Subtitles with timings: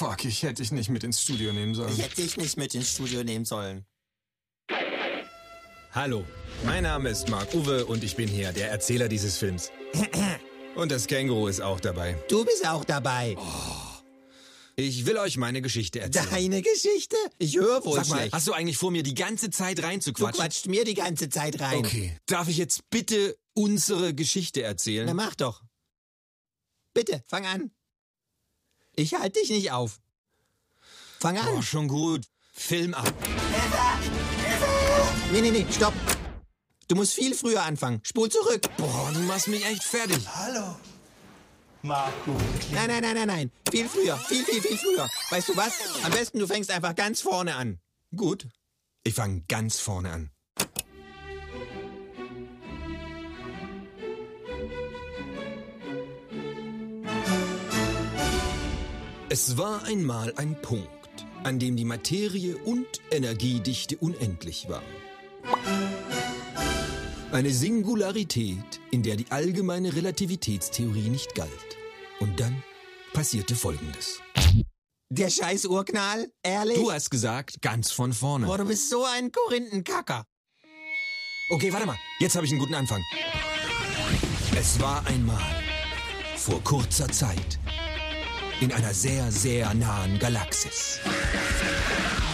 [0.00, 1.92] Fuck, ich hätte dich nicht mit ins Studio nehmen sollen.
[1.92, 3.84] Ich hätte dich nicht mit ins Studio nehmen sollen.
[5.92, 6.24] Hallo,
[6.64, 9.70] mein Name ist Marc Uwe und ich bin hier der Erzähler dieses Films.
[10.74, 12.16] Und das Känguru ist auch dabei.
[12.30, 13.36] Du bist auch dabei.
[14.76, 16.30] Ich will euch meine Geschichte erzählen.
[16.30, 17.16] Deine Geschichte?
[17.36, 18.32] Ich höre wohl Sag mal, schlecht.
[18.32, 20.40] hast du eigentlich vor, mir die ganze Zeit Du reinzuquatschen?
[20.40, 21.80] quatscht mir die ganze Zeit rein.
[21.80, 22.16] Okay.
[22.24, 25.04] Darf ich jetzt bitte unsere Geschichte erzählen?
[25.04, 25.62] Na mach doch.
[26.94, 27.70] Bitte, fang an.
[28.96, 30.00] Ich halte dich nicht auf.
[31.20, 31.48] Fang an.
[31.56, 32.26] Oh, schon gut.
[32.52, 33.12] Film ab.
[35.32, 35.94] Nee, nee, nee, stopp.
[36.88, 38.00] Du musst viel früher anfangen.
[38.02, 38.62] Spul zurück.
[38.76, 40.26] Boah, du machst mich echt fertig.
[40.34, 40.76] Hallo.
[41.82, 42.32] Marco.
[42.72, 43.52] Nein, nein, nein, nein, nein.
[43.70, 44.16] Viel früher.
[44.18, 45.08] Viel, viel, viel früher.
[45.30, 45.72] Weißt du was?
[46.02, 47.78] Am besten du fängst einfach ganz vorne an.
[48.14, 48.48] Gut.
[49.04, 50.30] Ich fange ganz vorne an.
[59.32, 60.88] Es war einmal ein Punkt,
[61.44, 64.82] an dem die Materie und Energiedichte unendlich war.
[67.30, 71.50] Eine Singularität, in der die allgemeine Relativitätstheorie nicht galt.
[72.18, 72.64] Und dann
[73.12, 74.20] passierte Folgendes.
[75.10, 76.32] Der scheiß Urknall?
[76.42, 76.78] Ehrlich?
[76.78, 78.46] Du hast gesagt, ganz von vorne.
[78.46, 80.24] Boah, du bist so ein Korinthenkacker.
[81.50, 81.98] Okay, warte mal.
[82.18, 83.00] Jetzt habe ich einen guten Anfang.
[84.56, 85.40] Es war einmal,
[86.36, 87.60] vor kurzer Zeit,
[88.60, 91.00] in einer sehr, sehr nahen Galaxis.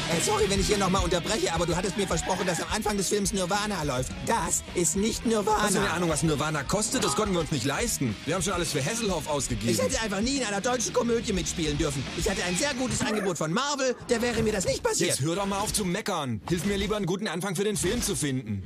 [0.08, 2.96] Äh, sorry, wenn ich hier nochmal unterbreche, aber du hattest mir versprochen, dass am Anfang
[2.96, 4.12] des Films Nirvana läuft.
[4.26, 5.62] Das ist nicht Nirvana.
[5.62, 7.02] Hast du eine Ahnung, was Nirvana kostet?
[7.04, 8.14] Das konnten wir uns nicht leisten.
[8.24, 9.78] Wir haben schon alles für Hasselhoff Ich ausgegeben.
[9.78, 12.04] hätte einfach nie in einer deutschen Komödie mitspielen dürfen.
[12.16, 15.10] Ich hatte ein sehr gutes Angebot von Marvel, der wäre mir das nicht passiert.
[15.10, 16.40] Jetzt hör doch mal auf zu meckern.
[16.48, 18.62] Hilf mir lieber, einen guten Anfang für den Film zu finden.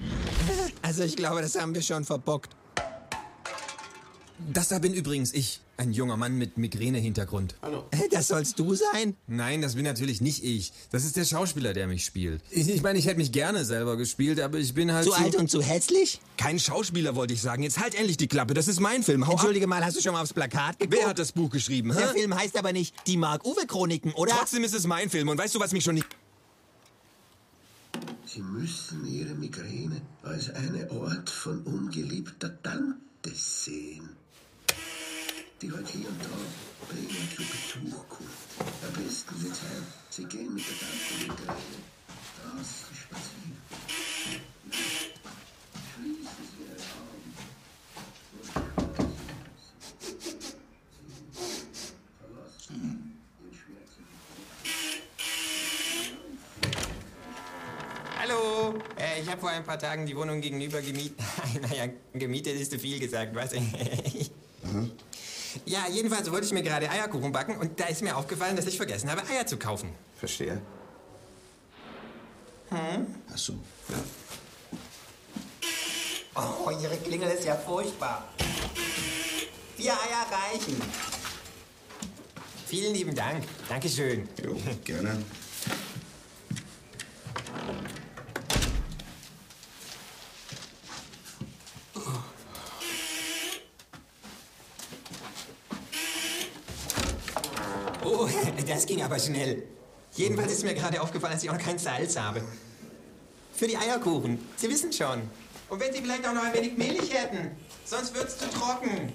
[0.83, 2.50] Also ich glaube, das haben wir schon verbockt.
[4.52, 5.60] Das da bin übrigens ich.
[5.76, 7.54] Ein junger Mann mit Migräne-Hintergrund.
[7.91, 9.16] Äh, Das sollst du sein?
[9.26, 10.72] Nein, das bin natürlich nicht ich.
[10.91, 12.42] Das ist der Schauspieler, der mich spielt.
[12.50, 15.37] Ich, ich meine, ich hätte mich gerne selber gespielt, aber ich bin halt Zu alt
[15.37, 16.20] und zu hässlich?
[16.37, 17.62] Kein Schauspieler, wollte ich sagen.
[17.62, 18.53] Jetzt halt endlich die Klappe.
[18.53, 19.22] Das ist mein Film.
[19.26, 19.38] Hau ab.
[19.38, 20.98] Entschuldige mal, hast du schon mal aufs Plakat geguckt?
[20.98, 21.94] Wer hat das Buch geschrieben?
[21.97, 22.19] Der Hä?
[22.19, 24.32] Film heißt aber nicht Die Mark-Uwe-Chroniken, oder?
[24.32, 25.28] Trotzdem ist es mein Film.
[25.28, 26.06] Und weißt du, was mich schon nicht...
[28.26, 33.00] Sie müssen Ihre Migräne als eine Ort von ungeliebter Tante
[33.34, 34.09] sehen,
[35.62, 36.28] die heute hier und da
[36.88, 38.31] bei Ihnen zu Besuch kommt.
[38.82, 41.81] Am besten wird sein, Sie gehen mit der Tante Migräne
[42.41, 43.59] draußen spazieren.
[45.94, 47.34] Schließen Sie Ihre Augen.
[58.19, 61.20] Hallo, äh, ich habe vor ein paar Tagen die Wohnung gegenüber gemietet.
[61.60, 63.53] naja, gemietet ist zu viel gesagt, was?
[65.70, 68.76] Ja, jedenfalls wollte ich mir gerade Eierkuchen backen und da ist mir aufgefallen, dass ich
[68.76, 69.94] vergessen habe, Eier zu kaufen.
[70.16, 70.60] Verstehe.
[72.70, 73.06] Hm?
[73.32, 73.53] Ach so,
[73.88, 74.03] ja.
[76.34, 78.26] Oh, Ihre Klingel ist ja furchtbar.
[79.76, 80.82] Vier Eier reichen.
[82.66, 83.44] Vielen lieben Dank.
[83.69, 84.28] Dankeschön.
[84.44, 85.25] Jo, gerne.
[98.02, 98.28] Oh,
[98.66, 99.62] das ging aber schnell.
[100.16, 102.42] Jedenfalls ist mir gerade aufgefallen, dass ich auch noch kein Salz habe.
[103.54, 104.44] Für die Eierkuchen.
[104.56, 105.22] Sie wissen schon.
[105.68, 107.56] Und wenn Sie vielleicht auch noch ein wenig Milch hätten.
[107.84, 109.12] Sonst wird's zu trocken.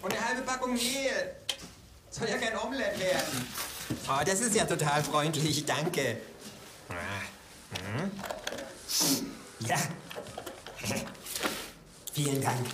[0.00, 1.36] Und eine halbe Packung Mehl.
[2.10, 3.46] Soll ja kein Omelett werden.
[4.08, 5.66] Oh, das ist ja total freundlich.
[5.66, 6.16] Danke.
[6.88, 6.94] Ah,
[8.00, 8.10] hm.
[9.60, 9.76] Ja.
[12.14, 12.66] Vielen Dank.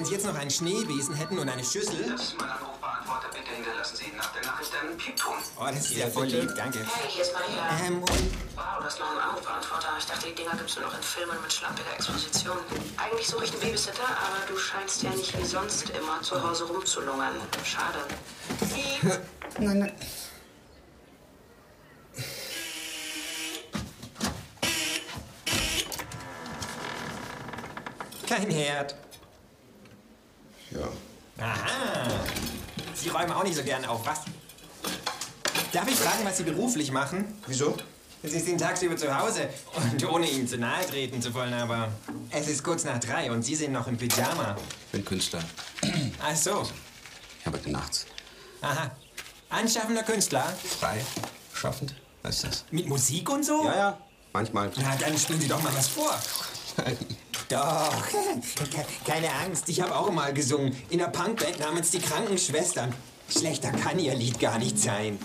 [0.00, 2.08] Wenn Sie jetzt noch einen Schneebesen hätten und eine Schüssel.
[2.10, 3.28] Das ist mein Anrufbeantworter.
[3.34, 5.34] Bitte hinterlassen Sie nach der Nachricht einen Piepton.
[5.58, 6.78] Oh, das ist ja voll lieb, danke.
[6.78, 7.86] Hey, hier ist Maria.
[7.86, 9.88] Ähm, und Wow, du hast noch einen Anrufbeantworter.
[9.98, 12.56] Ich dachte, die Dinger gibt's nur noch in Filmen mit schlampiger Exposition.
[12.96, 16.64] Eigentlich suche ich einen Babysitter, aber du scheinst ja nicht wie sonst immer zu Hause
[16.64, 17.34] rumzulungern.
[17.62, 17.98] Schade.
[19.58, 19.92] Nein, nein.
[28.26, 28.94] kein Herd.
[30.70, 30.88] Ja.
[31.44, 32.08] Aha.
[32.94, 34.20] Sie räumen auch nicht so gern auf, was?
[35.72, 37.40] Darf ich fragen, was Sie beruflich machen?
[37.46, 37.76] Wieso?
[38.22, 41.88] Sie sind tagsüber zu Hause und ohne Ihnen zu nahe treten zu wollen, aber
[42.30, 44.56] es ist kurz nach drei und Sie sind noch im Pyjama.
[44.86, 45.40] Ich bin Künstler.
[46.22, 46.68] Ach so.
[47.40, 48.04] Ich arbeite nachts.
[48.60, 48.90] Aha.
[49.48, 50.44] Anschaffender Künstler?
[50.78, 51.00] Frei.
[51.54, 51.94] Schaffend.
[52.22, 52.64] Was ist das?
[52.70, 53.64] Mit Musik und so?
[53.64, 53.98] Ja, ja.
[54.34, 54.70] Manchmal.
[54.76, 56.14] Na, dann spielen Sie doch mal was vor.
[57.50, 58.06] Doch,
[59.04, 60.76] keine Angst, ich habe auch mal gesungen.
[60.88, 62.94] In der Punkband namens Die Krankenschwestern.
[63.28, 65.18] Schlechter kann Ihr Lied gar nicht sein.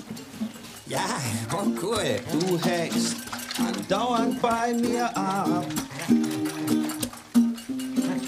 [0.87, 1.05] Ja,
[1.53, 2.19] oh cool.
[2.31, 3.15] Du hängst
[3.59, 5.65] andauernd bei mir ab.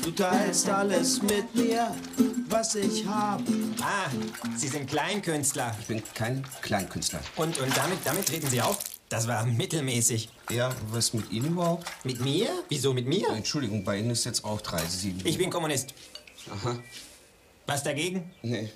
[0.04, 1.92] Du teilst alles mit mir,
[2.50, 3.42] was ich hab.
[3.82, 4.10] Ah,
[4.56, 5.76] Sie sind Kleinkünstler.
[5.80, 7.20] Ich bin kein Kleinkünstler.
[7.36, 8.78] Und, und damit, damit treten Sie auf?
[9.10, 10.30] Das war mittelmäßig.
[10.50, 11.88] Ja, was mit Ihnen überhaupt?
[12.04, 12.50] Mit mir?
[12.68, 13.30] Wieso mit mir?
[13.30, 15.26] Entschuldigung, bei Ihnen ist jetzt auch 30.
[15.26, 15.94] Ich bin Kommunist.
[16.52, 16.78] Aha.
[17.66, 18.30] Was dagegen?
[18.42, 18.70] Nee.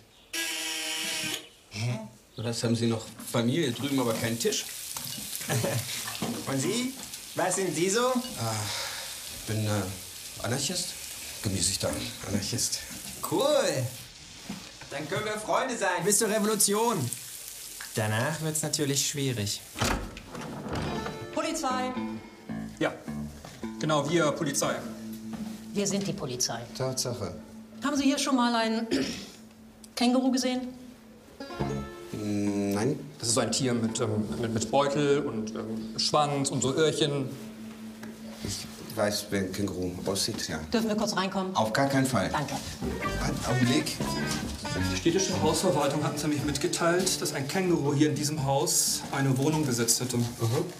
[2.38, 4.66] Das haben Sie noch Familie drüben, aber keinen Tisch?
[6.48, 6.94] Und Sie?
[7.36, 8.14] Was sind Sie so?
[8.16, 10.94] Ich bin äh, Anarchist.
[11.44, 11.90] Gemüßigter
[12.28, 12.80] Anarchist.
[13.30, 13.86] Cool.
[14.90, 16.98] Dann können wir Freunde sein bis zur Revolution.
[17.96, 19.62] Danach wird's natürlich schwierig.
[21.52, 21.92] Polizei!
[22.80, 22.94] Ja,
[23.78, 24.74] genau, wir Polizei.
[25.74, 26.62] Wir sind die Polizei.
[26.78, 27.34] Tatsache.
[27.84, 28.88] Haben Sie hier schon mal ein
[29.96, 30.62] Känguru gesehen?
[32.12, 33.00] Hm, Nein?
[33.20, 36.74] Das ist so ein Tier mit, ähm, mit, mit Beutel und ähm, Schwanz und so
[36.74, 37.28] Öhrchen.
[38.46, 38.66] Ich
[38.96, 40.60] weiß, wie ein Känguru aussieht, ja.
[40.74, 41.56] Dürfen wir kurz reinkommen?
[41.56, 42.30] Auf gar keinen Fall.
[42.32, 42.54] Danke.
[43.24, 43.98] Einen Augenblick.
[44.92, 49.66] Die städtische Hausverwaltung hat nämlich mitgeteilt, dass ein Känguru hier in diesem Haus eine Wohnung
[49.66, 50.18] besetzt hätte.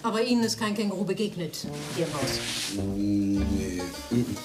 [0.02, 1.66] Aber Ihnen ist kein Känguru begegnet
[1.96, 2.30] hier im Haus.
[2.76, 3.82] Nee.
[4.10, 4.36] mhm.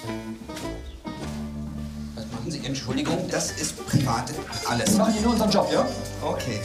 [2.14, 2.60] Was machen Sie?
[2.64, 4.32] Entschuldigung, das ist privat
[4.68, 4.96] alles.
[4.96, 5.86] machen hier nur unseren Job, ja?
[6.22, 6.60] Okay.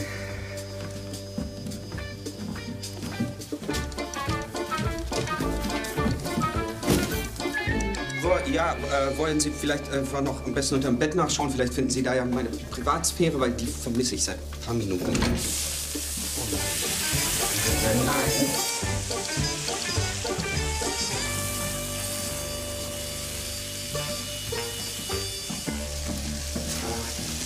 [8.64, 11.50] Ja, äh, wollen Sie vielleicht einfach noch am besten unter dem Bett nachschauen?
[11.50, 15.04] Vielleicht finden Sie da ja meine Privatsphäre, weil die vermisse ich seit ein paar Minuten.
[15.04, 15.14] Nein.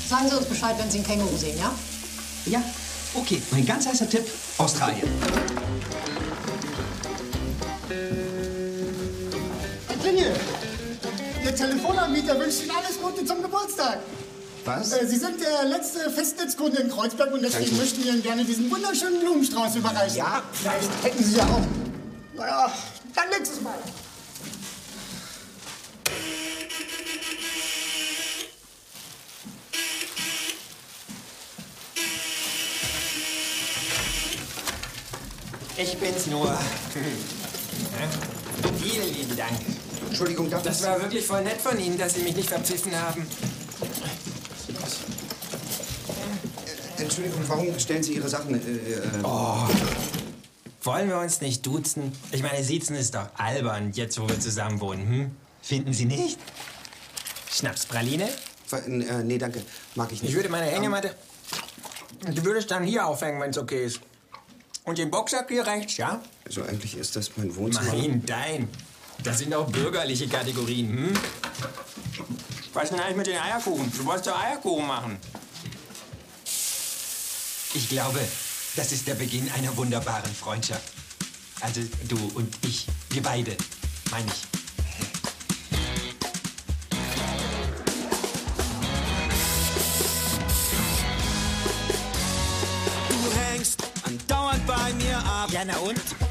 [0.09, 1.75] Sagen Sie uns Bescheid, wenn Sie ein Känguru sehen, ja?
[2.47, 2.62] Ja,
[3.15, 3.43] okay.
[3.50, 4.25] Mein ganz heißer Tipp:
[4.59, 5.09] Australien.
[10.00, 10.32] Klingel,
[11.48, 14.00] der Telefonanbieter wünscht Ihnen alles Gute zum Geburtstag.
[14.66, 14.92] Was?
[14.92, 17.80] Äh, Sie sind der letzte Festnetzkunde in Kreuzberg und deswegen Danke.
[17.80, 20.18] möchten wir Ihnen gerne diesen wunderschönen Blumenstrauß überreichen.
[20.18, 20.42] Ja.
[20.52, 21.62] vielleicht hätten Sie ja auch.
[22.34, 22.70] Naja,
[23.14, 23.74] dann nächstes Mal.
[35.78, 36.58] Ich bin's nur.
[38.82, 39.77] Vielen lieben Dank.
[40.08, 43.26] Entschuldigung, darf Das war wirklich voll nett von Ihnen, dass Sie mich nicht verpfiffen haben.
[46.96, 48.55] Entschuldigung, warum stellen Sie Ihre Sachen?
[48.55, 49.25] Äh, äh,
[50.82, 52.12] Wollen wir uns nicht duzen?
[52.32, 55.31] Ich meine, siezen ist doch albern, jetzt wo wir zusammen wohnen, hm?
[55.62, 56.38] Finden Sie nicht?
[57.50, 58.28] Schnapspraline?
[58.72, 59.62] äh, nee, danke.
[59.94, 60.31] Mag ich nicht.
[60.31, 61.14] Ich würde meine Hängematte.
[62.26, 64.00] Die würde ich dann hier aufhängen, wenn es okay ist.
[64.84, 66.22] Und den Boxsack hier rechts, ja?
[66.46, 67.93] Also eigentlich ist das mein Wohnzimmer.
[67.93, 68.69] Mein, dein.
[69.25, 71.15] Das sind auch bürgerliche Kategorien, hm?
[72.72, 73.91] Was ist denn eigentlich mit den Eierkuchen?
[73.96, 75.19] Du wolltest doch Eierkuchen machen.
[77.75, 78.20] Ich glaube,
[78.77, 80.93] das ist der Beginn einer wunderbaren Freundschaft.
[81.60, 83.56] Also du und ich, wir beide,
[84.10, 84.46] meine ich.
[93.08, 95.51] Du hängst andauernd bei mir ab.
[95.51, 96.28] Ja, na und?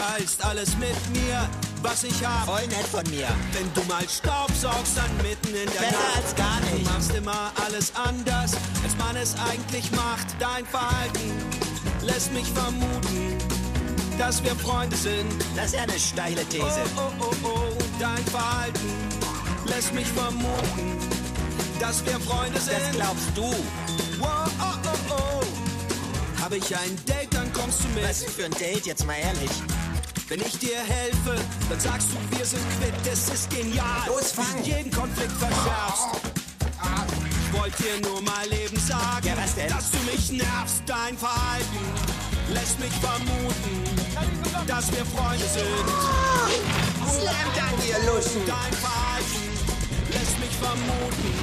[0.00, 1.46] Teilst alles mit mir,
[1.82, 2.46] was ich hab.
[2.46, 3.28] Voll nett von mir.
[3.52, 6.16] Wenn du mal Staub saugst, dann mitten in der Besser Nacht.
[6.16, 6.86] als gar nicht.
[6.86, 8.52] Du machst immer alles anders,
[8.82, 10.26] als man es eigentlich macht.
[10.38, 11.32] Dein Verhalten
[12.00, 13.36] lässt mich vermuten,
[14.18, 15.30] dass wir Freunde sind.
[15.54, 16.80] Das ist ja eine steile Oh, These.
[16.96, 18.90] oh, oh, oh, dein Verhalten
[19.66, 20.96] lässt mich vermuten,
[21.78, 22.80] dass wir Freunde sind.
[22.80, 23.54] Das glaubst du.
[24.18, 24.64] Wow, oh,
[25.10, 26.42] oh, oh.
[26.42, 28.08] Hab ich ein Date, dann kommst du mit.
[28.08, 29.50] Was für ein Date, jetzt mal ehrlich.
[30.30, 31.34] Wenn ich dir helfe,
[31.68, 34.06] dann sagst du, wir sind quitt, das ist genial.
[34.06, 34.62] Los, fang.
[34.62, 36.06] Jeden Konflikt verschärfst.
[37.42, 40.84] Ich wollte dir nur mal eben sagen, Ja, dass du mich nervst.
[40.86, 41.82] Dein Verhalten
[42.54, 43.82] lässt mich vermuten,
[44.68, 45.66] dass wir Freunde sind.
[47.10, 48.46] Slam dann, ihr Luschen.
[48.46, 49.50] Dein Verhalten
[50.12, 51.34] lässt mich vermuten,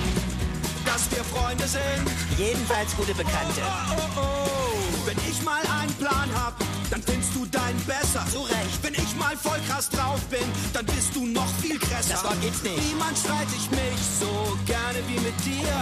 [0.86, 2.08] dass wir Freunde sind.
[2.38, 3.64] Jedenfalls gute Bekannte.
[3.66, 5.06] Oh, oh, oh.
[5.06, 6.56] Wenn ich mal einen Plan hab,
[6.90, 8.26] dann findest du deinen besser.
[8.32, 8.80] Zu Recht.
[8.82, 12.14] Wenn ich mal voll krass drauf bin, dann bist du noch viel krasser.
[12.14, 12.78] Das Wort gibt's nicht.
[12.78, 15.74] Niemand streit ich mich so gerne wie mit dir.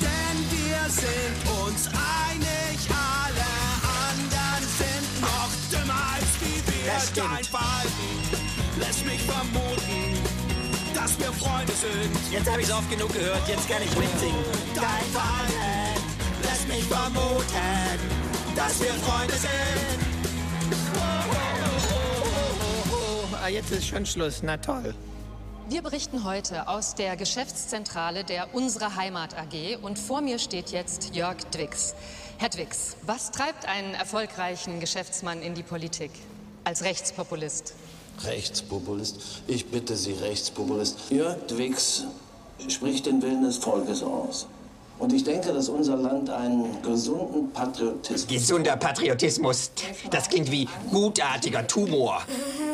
[0.00, 3.50] Denn wir sind uns einig, alle
[4.08, 6.92] anderen sind noch dümmer als wie wir.
[6.92, 7.30] Das stimmt.
[7.30, 8.10] Dein Verhalten
[8.78, 10.18] lässt mich vermuten,
[10.94, 12.32] dass wir Freunde sind.
[12.32, 14.44] Jetzt habe ich oft genug gehört, jetzt kann ich mitsingen.
[14.74, 16.00] Dein Verhalten
[16.42, 17.98] lässt mich vermuten,
[18.56, 20.09] dass wir Freunde sind.
[23.42, 24.42] Ah, jetzt ist schon Schluss.
[24.42, 24.94] Na toll.
[25.68, 31.14] Wir berichten heute aus der Geschäftszentrale der Unsere Heimat AG und vor mir steht jetzt
[31.14, 31.94] Jörg Dwix.
[32.38, 36.10] Herr Dwix, was treibt einen erfolgreichen Geschäftsmann in die Politik
[36.64, 37.74] als Rechtspopulist?
[38.24, 39.42] Rechtspopulist?
[39.46, 41.10] Ich bitte Sie, Rechtspopulist.
[41.10, 42.04] Jörg Dwix
[42.68, 44.48] spricht den Willen des Volkes aus.
[45.00, 48.26] Und ich denke, dass unser Land einen gesunden Patriotismus.
[48.28, 49.72] Gesunder Patriotismus.
[50.10, 52.22] Das klingt wie gutartiger Tumor.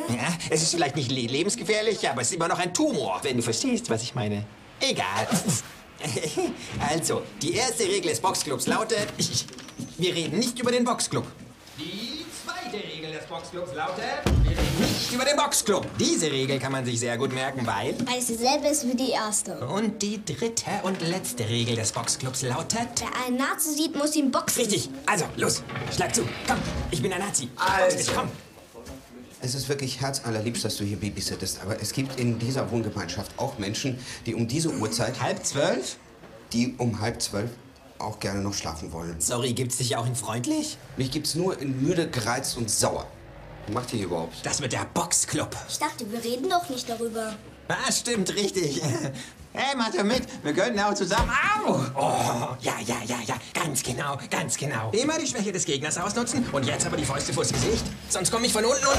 [0.08, 3.20] Ja, es ist vielleicht nicht le- lebensgefährlich, aber es ist immer noch ein Tumor.
[3.22, 4.44] Wenn du verstehst, was ich meine.
[4.80, 5.26] Egal.
[6.90, 9.08] Also, die erste Regel des Boxclubs lautet,
[9.98, 11.24] wir reden nicht über den Boxclub.
[11.78, 12.15] Die
[13.26, 14.04] des Boxclubs lautet,
[14.42, 15.86] wir reden nicht über den Boxclub.
[15.98, 17.94] Diese Regel kann man sich sehr gut merken, weil...
[18.06, 19.66] Weil es dieselbe ist wie die erste.
[19.66, 22.88] Und die dritte und letzte Regel des Boxclubs lautet...
[22.98, 24.62] Wer einen Nazi sieht, muss ihn boxen.
[24.62, 24.90] Richtig.
[25.06, 25.62] Also, los,
[25.94, 26.22] schlag zu.
[26.46, 26.58] Komm,
[26.90, 27.48] ich bin ein Nazi.
[27.56, 28.12] Also.
[28.12, 28.28] Komm.
[29.40, 33.58] Es ist wirklich herzallerliebst, dass du hier babysittest, aber es gibt in dieser Wohngemeinschaft auch
[33.58, 35.20] Menschen, die um diese Uhrzeit...
[35.20, 35.96] Halb zwölf?
[36.52, 37.50] Die um halb zwölf
[37.98, 39.16] auch gerne noch schlafen wollen.
[39.20, 40.76] Sorry, gibt's dich auch in freundlich?
[40.96, 43.06] Mich gibt's nur in müde, gereizt und sauer.
[43.66, 44.34] Was macht ihr hier überhaupt?
[44.44, 45.56] Das mit der Boxclub.
[45.68, 47.34] Ich dachte, wir reden doch nicht darüber.
[47.68, 48.80] Ah, stimmt, richtig.
[49.58, 50.22] Hey, mach doch mit.
[50.42, 51.30] Wir können auch zusammen.
[51.30, 51.80] Au!
[51.94, 53.36] Oh, ja, ja, ja, ja.
[53.54, 54.90] Ganz genau, ganz genau.
[54.90, 57.86] Immer die Schwäche des Gegners ausnutzen und jetzt aber die Fäuste vors Gesicht.
[58.10, 58.98] Sonst komme ich von unten und.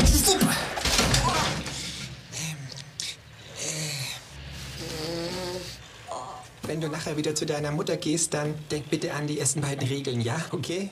[6.64, 9.88] Wenn du nachher wieder zu deiner Mutter gehst, dann denk bitte an die ersten beiden
[9.88, 10.38] Regeln, ja?
[10.52, 10.90] Okay?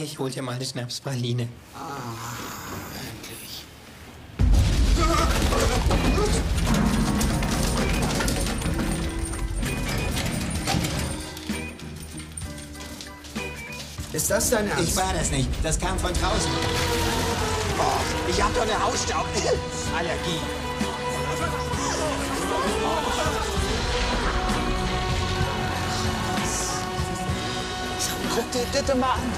[0.00, 1.46] Ich hol dir mal eine Schnapspraline.
[14.14, 14.84] Ist das dein Ernst?
[14.84, 15.48] Ich war das nicht.
[15.64, 16.50] Das kam von draußen.
[17.76, 20.40] Oh, ich hab doch eine Hausstauballergie.
[28.32, 29.32] Guck dir das mal an.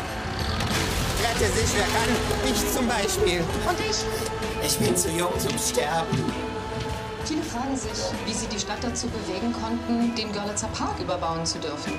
[1.22, 2.52] Rette sich, wer kann.
[2.52, 3.40] Ich zum Beispiel.
[3.40, 4.66] Und ich?
[4.66, 6.22] Ich bin zu jung zum Sterben.
[7.24, 11.58] Viele fragen sich, wie sie die Stadt dazu bewegen konnten, den Görlitzer Park überbauen zu
[11.60, 11.94] dürfen.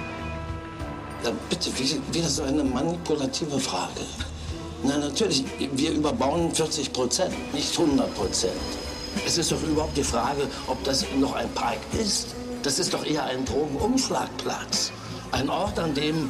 [1.23, 4.01] Ja, bitte, wie- wieder so eine manipulative Frage.
[4.83, 5.43] Na, natürlich,
[5.73, 8.53] wir überbauen 40 Prozent, nicht 100 Prozent.
[9.25, 12.27] Es ist doch überhaupt die Frage, ob das noch ein Park ist.
[12.61, 14.91] Das ist doch eher ein Drogenumschlagplatz.
[15.31, 16.29] Ein Ort, an dem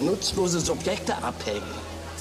[0.00, 1.62] nutzlose Subjekte abhängen.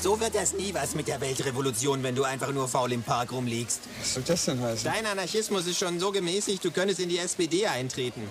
[0.01, 3.31] So wird das nie was mit der Weltrevolution, wenn du einfach nur faul im Park
[3.31, 3.79] rumliegst.
[3.99, 4.83] Was soll das denn heißen?
[4.83, 8.21] Dein Anarchismus ist schon so gemäßigt, du könntest in die SPD eintreten.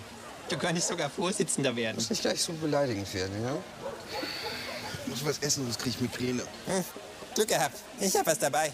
[0.49, 1.97] Du könntest sogar Vorsitzender werden.
[1.97, 3.57] Muss nicht gleich so beleidigend werden, ja?
[5.03, 6.43] Ich muss was essen, sonst krieg ich Migräne.
[6.67, 6.85] Hm,
[7.35, 7.79] Glück gehabt.
[8.01, 8.73] Ich hab was dabei.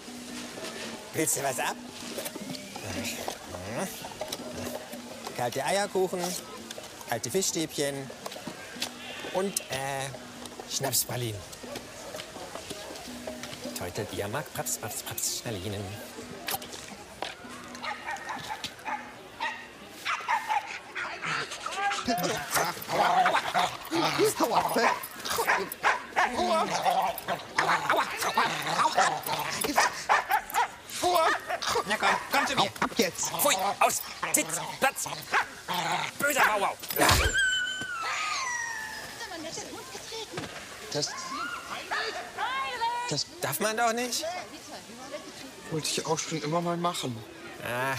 [1.15, 1.77] Willst du was ab?
[3.77, 3.89] Hm.
[5.37, 6.21] Kalte Eierkuchen,
[7.09, 7.95] kalte Fischstäbchen
[9.35, 10.09] und äh,
[10.71, 11.41] Schnapspralinen.
[13.81, 15.83] Heute Biermark, Praps, Praps, Praps, Schnellinen.
[31.87, 32.71] Na komm, komm zu mir.
[32.81, 33.31] Ab jetzt.
[33.31, 34.03] Pfui, aus,
[34.33, 35.05] Sitz, Platz.
[36.19, 36.77] Böser Bauau.
[40.93, 41.09] Das
[43.09, 44.25] Das darf man doch nicht.
[45.71, 47.17] wollte ich auch schon immer mal machen.
[47.65, 47.99] Ach,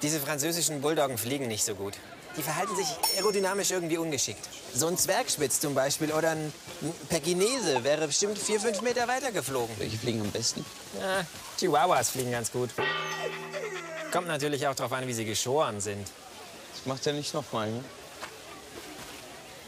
[0.00, 1.94] diese französischen Bulldoggen fliegen nicht so gut.
[2.36, 2.86] Die verhalten sich
[3.16, 4.48] aerodynamisch irgendwie ungeschickt.
[4.74, 6.52] So ein Zwergspitz zum Beispiel oder ein
[7.08, 9.74] Pekinese wäre bestimmt vier, fünf Meter weiter geflogen.
[9.78, 10.64] Welche fliegen am besten?
[10.98, 11.26] Ja,
[11.58, 12.70] Chihuahuas fliegen ganz gut.
[14.12, 16.08] Kommt natürlich auch darauf an, wie sie geschoren sind.
[16.74, 17.84] Das macht er nicht nochmal, ne?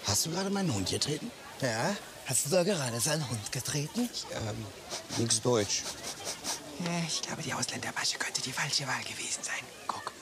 [0.06, 1.30] Hast du gerade meinen Hund getreten?
[1.60, 1.94] Ja?
[2.26, 4.08] Hast du da gerade seinen Hund getreten?
[4.32, 4.66] Ähm,
[5.18, 5.82] nix Deutsch.
[6.80, 9.64] Ja, ich glaube, die Ausländerwasche könnte die falsche Wahl gewesen sein.
[9.86, 10.12] Guck.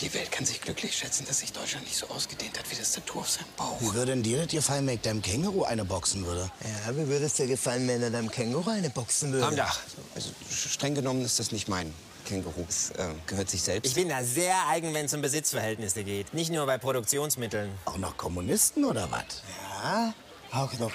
[0.00, 2.92] Die Welt kann sich glücklich schätzen, dass sich Deutschland nicht so ausgedehnt hat wie das
[2.92, 3.80] Tattoo auf seinem Bauch.
[3.80, 6.50] Wie würde denn dir das gefallen, wenn ich deinem Känguru eine boxen würde?
[6.86, 9.46] Ja, wie würde es dir gefallen, wenn er deinem Känguru eine boxen würde?
[9.46, 9.80] Komm doch.
[10.14, 11.92] Also streng genommen ist das nicht mein
[12.26, 12.64] Känguru.
[12.68, 13.88] Es äh, gehört sich selbst.
[13.88, 16.32] Ich bin da sehr eigen, wenn es um Besitzverhältnisse geht.
[16.32, 17.72] Nicht nur bei Produktionsmitteln.
[17.84, 19.42] Auch noch Kommunisten oder was?
[19.82, 20.14] Ja,
[20.52, 20.92] auch noch.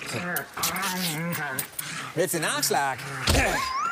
[2.16, 3.00] Willst du Nachschlag?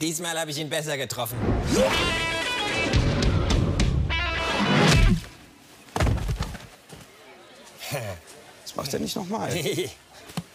[0.00, 1.36] Diesmal habe ich ihn besser getroffen.
[8.62, 9.52] Das macht er nicht nochmal.
[9.56, 9.90] ich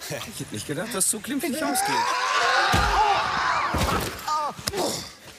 [0.10, 1.96] hätte nicht gedacht, dass es so glimpflich ausgeht.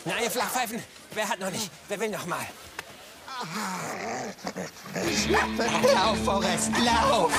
[0.04, 0.82] Na, ihr Flachpfeifen,
[1.14, 1.70] wer hat noch nicht?
[1.88, 2.46] Wer will noch mal?
[5.94, 7.32] Lauf, Forrest, lauf!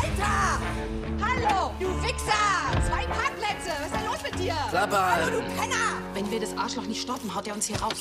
[0.00, 0.58] Alter!
[1.20, 2.42] Hallo, du Wichser!
[2.86, 3.70] Zwei Parkplätze!
[3.78, 4.54] Was ist denn los mit dir?
[4.70, 5.24] Klappe halt.
[5.26, 6.02] Hallo, du Penner!
[6.14, 7.96] Wenn wir das Arschloch nicht stoppen, haut er uns hier raus.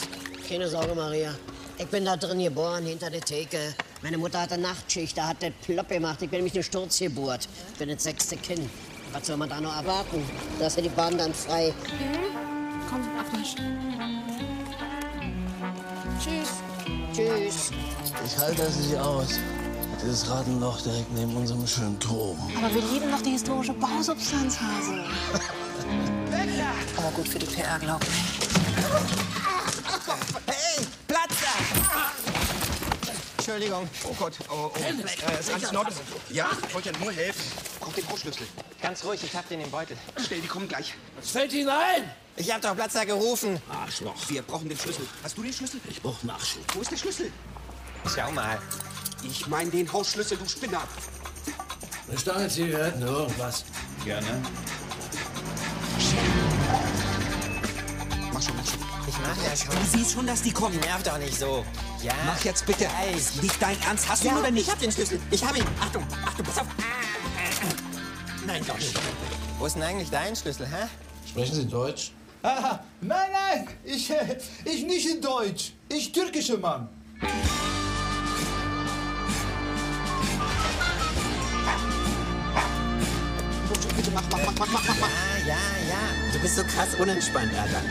[0.47, 1.33] Keine Sorge, Maria.
[1.77, 3.73] Ich bin da drin geboren, hinter der Theke.
[4.01, 6.21] Meine Mutter hatte Nachtschicht, da hat das plopp gemacht.
[6.21, 7.47] Ich bin nämlich eine Sturzgeburt.
[7.73, 8.69] Ich bin das sechste Kind.
[9.13, 10.23] Was soll man da noch erwarten?
[10.59, 11.73] Da ist ja die Bahn dann frei.
[12.89, 13.55] Komm, Abmarsch.
[16.19, 16.49] Tschüss.
[17.13, 17.71] Tschüss.
[18.25, 19.39] Ich halte das nicht aus.
[20.03, 22.37] Dieses Ratenloch direkt neben unserem schönen Turm.
[22.57, 25.03] Aber wir lieben doch die historische Bausubstanz, Hase.
[26.97, 28.09] Aber gut für die PR, glaub ich.
[30.47, 32.11] Hey, Platz da!
[33.37, 33.87] Entschuldigung.
[34.03, 34.33] Oh Gott.
[34.49, 34.79] Oh, oh.
[34.79, 35.95] Äh, ist alles in Ordnung?
[36.29, 37.41] Ja, ich wollte ja nur helfen.
[37.79, 38.47] Braucht den Großschlüssel.
[38.81, 39.97] Ganz ruhig, ich hab den im Beutel.
[40.25, 40.95] Schnell, die kommen gleich.
[41.17, 42.09] Was fällt Ihnen ein?
[42.37, 43.61] Ich hab doch Platzer gerufen.
[43.69, 44.15] Arschloch.
[44.29, 45.05] Wir brauchen den Schlüssel.
[45.23, 45.79] Hast du den Schlüssel?
[45.89, 46.63] Ich brauch Nachschub.
[46.73, 47.31] Wo ist der Schlüssel?
[48.07, 48.59] Schau mal.
[49.23, 50.81] Ich meine den Hausschlüssel, du Spinner.
[52.09, 53.63] Eine Stange Zigaretten, irgendwas.
[54.03, 54.41] Gerne.
[58.33, 58.79] Mach schon, mach schon.
[59.07, 59.75] Ich mach ja schon.
[59.75, 60.79] Du siehst schon, dass die kommen.
[60.79, 61.65] Nerv doch nicht so.
[62.01, 62.13] Ja.
[62.25, 62.85] Mach jetzt bitte.
[62.85, 63.41] Weiß.
[63.41, 64.09] Nicht dein Ernst.
[64.09, 64.65] Hast du Ja, ihn oder nicht?
[64.67, 65.19] ich hab den Schlüssel.
[65.29, 65.65] Ich hab ihn.
[65.79, 66.67] Achtung, Achtung, pass auf.
[68.45, 68.99] Nein, doch nicht.
[69.59, 70.87] Wo ist denn eigentlich dein Schlüssel, hä?
[71.29, 72.11] Sprechen Sie Deutsch?
[72.43, 75.73] Ah, nein, nein, ich, äh, ich nicht in Deutsch.
[75.89, 76.89] Ich türkischer Mann.
[84.61, 85.09] Mach, mach, mach, mach.
[85.39, 85.55] Ja, ja,
[85.89, 86.31] ja.
[86.33, 87.81] Du bist so krass unentspannt, Alter.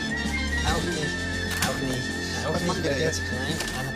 [0.67, 1.15] Auch nicht.
[1.67, 2.01] Auch nicht.
[2.45, 2.67] Auch Was nicht.
[2.67, 3.21] machen wir da jetzt?
[3.31, 3.91] Nein, aber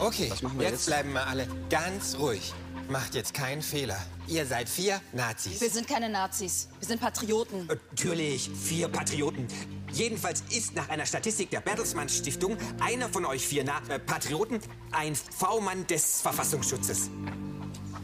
[0.00, 0.06] oh.
[0.06, 0.86] Okay, Was machen wir jetzt, jetzt?
[0.86, 2.52] bleiben wir alle ganz ruhig.
[2.88, 3.98] Macht jetzt keinen Fehler.
[4.28, 5.60] Ihr seid vier Nazis.
[5.60, 6.68] Wir sind keine Nazis.
[6.78, 7.66] Wir sind Patrioten.
[7.66, 9.48] Natürlich, vier Patrioten.
[9.92, 14.60] Jedenfalls ist nach einer Statistik der Bertelsmann Stiftung einer von euch vier Na äh, Patrioten
[14.92, 17.10] ein V-Mann des Verfassungsschutzes.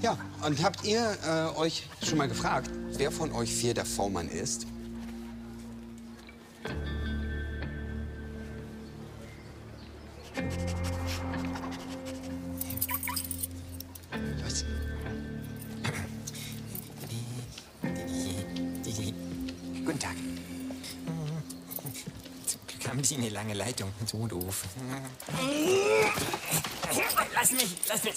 [0.02, 4.28] Ja, und habt ihr äh, euch schon mal gefragt, wer von euch vier der V-Mann
[4.28, 4.66] ist?
[19.84, 20.16] Guten Tag.
[22.46, 23.92] Zum Glück haben Sie eine lange Leitung.
[24.06, 24.64] So doof.
[27.34, 28.14] Lass mich, lass mich.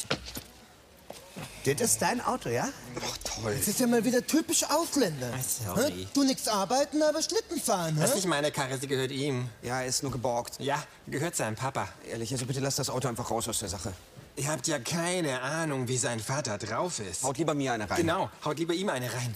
[1.73, 2.69] Das ist dein Auto, ja?
[2.95, 3.56] Ach, toll.
[3.58, 5.32] Das ist ja mal wieder typisch Ausländer.
[5.41, 5.91] sorry.
[5.91, 6.08] Hä?
[6.13, 9.49] Du nix arbeiten, aber Schlitten fahren, Das ist nicht meine Karre, sie gehört ihm.
[9.63, 10.60] Ja, er ist nur geborgt.
[10.60, 11.89] Ja, gehört seinem Papa.
[12.08, 13.93] Ehrlich, also bitte lass das Auto einfach raus aus der Sache.
[14.36, 17.23] Ihr habt ja keine Ahnung, wie sein Vater drauf ist.
[17.23, 17.97] Haut lieber mir eine rein.
[17.97, 19.36] Genau, haut lieber ihm eine rein.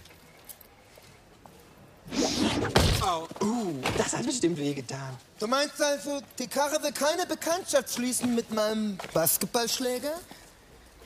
[3.02, 5.15] Oh, uh, das hat bestimmt wehgetan.
[5.39, 10.13] Du meinst also, die Karre will keine Bekanntschaft schließen mit meinem Basketballschläger?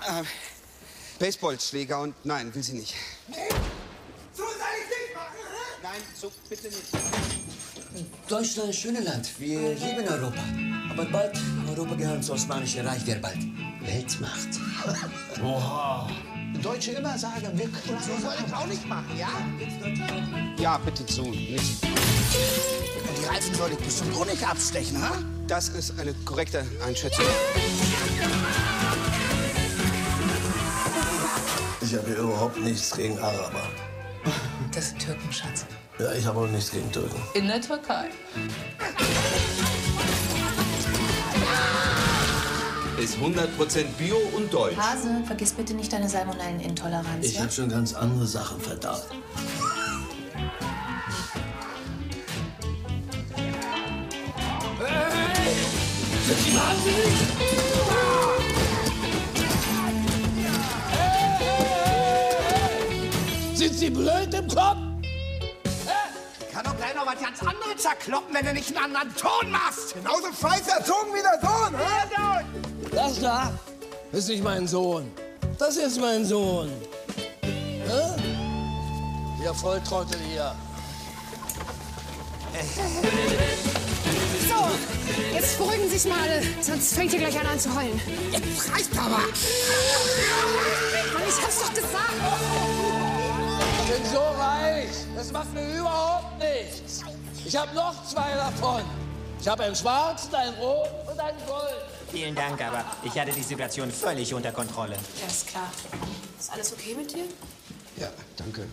[0.01, 0.23] Äh,
[1.19, 2.95] Baseballschläger und nein, will sie nicht.
[4.34, 5.80] So soll ich nicht machen, hä?
[5.84, 6.82] Nein, so bitte nicht.
[8.28, 9.30] Deutschland ist ein schönes Land.
[9.39, 10.43] Wir lieben Europa.
[10.89, 11.38] Aber bald,
[11.69, 13.38] Europa gehört zum Osmanischen Reich, wer bald
[13.82, 14.49] Weltmacht.
[15.43, 16.10] Oha.
[16.62, 19.30] Deutsche immer sagen, wir können so soll ich auch nicht machen, ja?
[20.58, 21.84] Ja, bitte so nicht.
[21.84, 25.17] Und die Reifen soll ich bestimmt auch nicht abstechen, ha?
[25.47, 27.26] Das ist eine korrekte Einschätzung.
[31.93, 33.69] Ich habe hier überhaupt nichts gegen Araber.
[34.73, 35.67] Das sind Türken, Schatz.
[35.99, 37.21] Ja, ich habe auch nichts gegen Türken.
[37.36, 38.10] In der Türkei.
[42.99, 44.75] Ist 100% Bio und deutsch.
[44.75, 47.27] Hase, vergiss bitte nicht deine Salmonellenintoleranz.
[47.27, 49.06] Ich habe schon ganz andere Sachen verdaut.
[56.25, 57.72] Sind Sie wahnsinnig?
[63.83, 64.77] Sie blöd im Kopf?
[66.53, 69.95] Kann doch gleich noch was ganz anderes zerkloppen, wenn du nicht einen anderen Ton machst.
[69.95, 72.07] Genauso scheiß erzogen wie der Sohn, hä?
[72.95, 73.51] Das da
[74.13, 75.11] ist nicht mein Sohn.
[75.59, 76.71] Das ist mein Sohn.
[77.41, 78.15] Hä?
[79.43, 80.55] Ihr Volltrottel hier.
[84.47, 84.69] So,
[85.33, 87.99] jetzt beruhigen Sie sich mal alle, sonst fängt ihr gleich an, an zu heulen.
[88.31, 89.09] Jetzt reicht aber!
[89.09, 89.27] Mann,
[91.27, 92.13] ich hab's doch gesagt!
[94.13, 94.89] So reich.
[95.15, 97.02] Das macht mir überhaupt nichts.
[97.43, 98.84] Ich habe noch zwei davon.
[99.41, 101.84] Ich habe einen schwarzen, einen roten und einen gold.
[102.12, 104.97] Vielen Dank, aber ich hatte die Situation völlig unter Kontrolle.
[105.19, 105.71] Ja, ist klar.
[106.39, 107.26] Ist alles okay mit dir?
[107.97, 108.67] Ja, danke.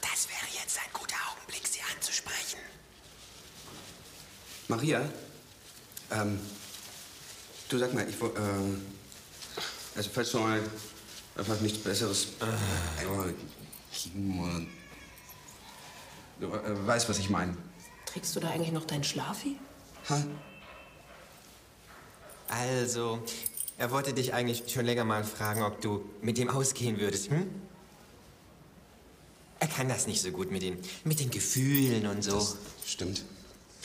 [0.00, 2.58] Das wäre jetzt ein guter Augenblick, sie anzusprechen.
[4.66, 5.00] Maria,
[6.10, 6.40] ähm,
[7.68, 10.60] du sag mal, ich wollte, äh, also falls du mal
[11.36, 13.26] einfach nichts Besseres, aber,
[14.14, 14.66] Mann.
[16.40, 17.56] du äh, weißt, was ich meine.
[18.06, 19.56] Trägst du da eigentlich noch deinen Schlafi?
[22.48, 23.22] Also,
[23.78, 27.50] er wollte dich eigentlich schon länger mal fragen, ob du mit ihm ausgehen würdest, hm?
[29.60, 32.46] Er kann das nicht so gut mit den, mit den Gefühlen und so.
[32.86, 33.24] stimmt.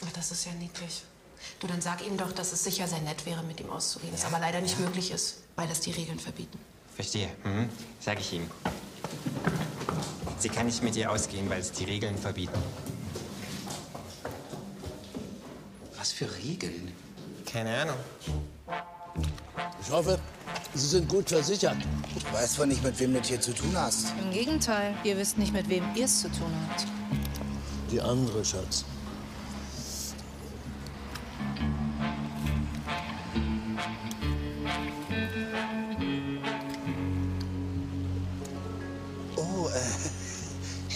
[0.06, 1.04] Ach, das ist ja niedlich.
[1.60, 4.26] Du, dann sag ihm doch, dass es sicher sehr nett wäre, mit ihm auszugehen, es
[4.26, 6.60] aber leider nicht möglich ist, weil das die Regeln verbieten.
[7.00, 7.30] Verstehe.
[7.46, 7.70] Mhm.
[8.02, 8.46] Sag ich ihm.
[10.38, 12.60] Sie kann nicht mit dir ausgehen, weil es die Regeln verbieten.
[15.98, 16.92] Was für Regeln?
[17.46, 17.96] Keine Ahnung.
[19.82, 20.20] Ich hoffe,
[20.74, 21.78] Sie sind gut versichert.
[22.16, 24.14] Du weißt zwar nicht, mit wem du es hier zu tun hast.
[24.22, 26.86] Im Gegenteil, ihr wisst nicht, mit wem ihr es zu tun habt.
[27.90, 28.84] Die andere, Schatz.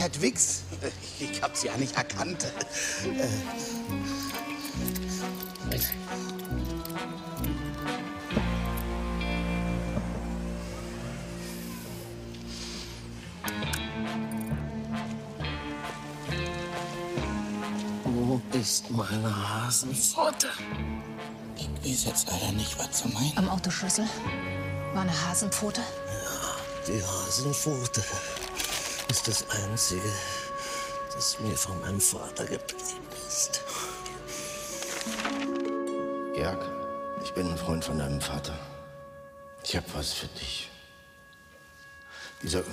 [0.04, 0.64] Herr Dwix.
[1.20, 2.44] Ich hab's ja nicht erkannt.
[2.44, 3.28] Äh,
[18.04, 20.50] Wo ist meine Hasenpfote?
[21.56, 23.38] Ich weiß jetzt leider nicht, was zu meinen.
[23.38, 24.06] Am Autoschlüssel
[24.94, 25.82] war eine Hasenpfote.
[26.90, 28.04] Die Hasenpfote
[29.14, 30.10] ist das Einzige,
[31.14, 33.62] das mir von meinem Vater geblieben ist.
[36.36, 36.58] Jörg,
[37.24, 38.58] ich bin ein Freund von deinem Vater.
[39.64, 40.72] Ich hab was für dich.
[42.42, 42.64] Dieser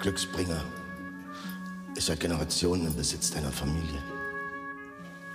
[0.00, 0.64] Glücksbringer
[1.94, 4.02] ist seit Generationen im Besitz deiner Familie.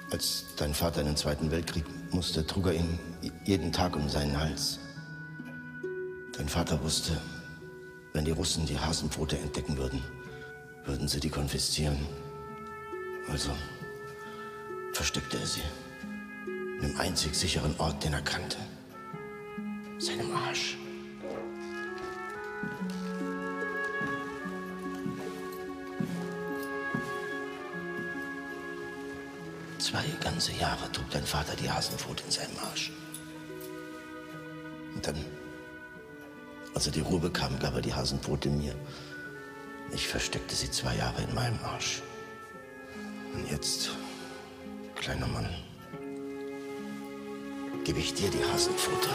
[0.10, 2.98] Als dein Vater in den Zweiten Weltkrieg musste, trug er ihn
[3.46, 4.80] jeden Tag um seinen Hals.
[6.36, 7.22] Dein Vater wusste,
[8.13, 10.02] wenn die Russen die Hasenpfote entdecken würden,
[10.88, 11.97] würden sie die konfiszieren.
[13.30, 13.52] Also
[14.93, 15.62] versteckte er sie.
[16.47, 18.58] In dem einzig sicheren Ort, den er kannte.
[20.00, 20.78] Seinem Arsch.
[29.78, 32.91] Zwei ganze Jahre trug dein Vater die Hasenpfote in seinem Arsch.
[34.95, 35.15] Und dann,
[36.73, 38.76] als er die Ruhe bekam, gab er die Hasenpfote mir.
[39.91, 42.02] Ich versteckte sie zwei Jahre in meinem Arsch.
[43.34, 43.91] Und jetzt,
[44.95, 45.50] kleiner Mann,
[47.84, 49.10] gebe ich dir die Hasenpfote.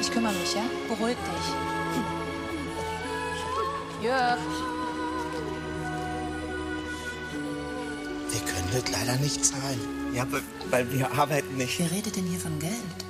[0.00, 0.62] Ich kümmere mich, ja?
[0.88, 1.54] Beruhig dich.
[4.04, 4.38] Jörg.
[8.36, 9.80] wir können das leider nicht zahlen.
[10.12, 10.26] Ja,
[10.70, 11.78] weil wir arbeiten nicht.
[11.78, 13.05] Wer redet denn hier von Geld?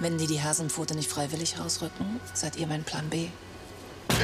[0.00, 3.28] Wenn die die Hasenpfote nicht freiwillig rausrücken, seid ihr mein Plan B.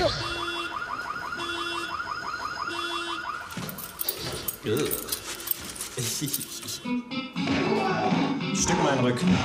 [8.55, 9.39] Stück meinen Rücken.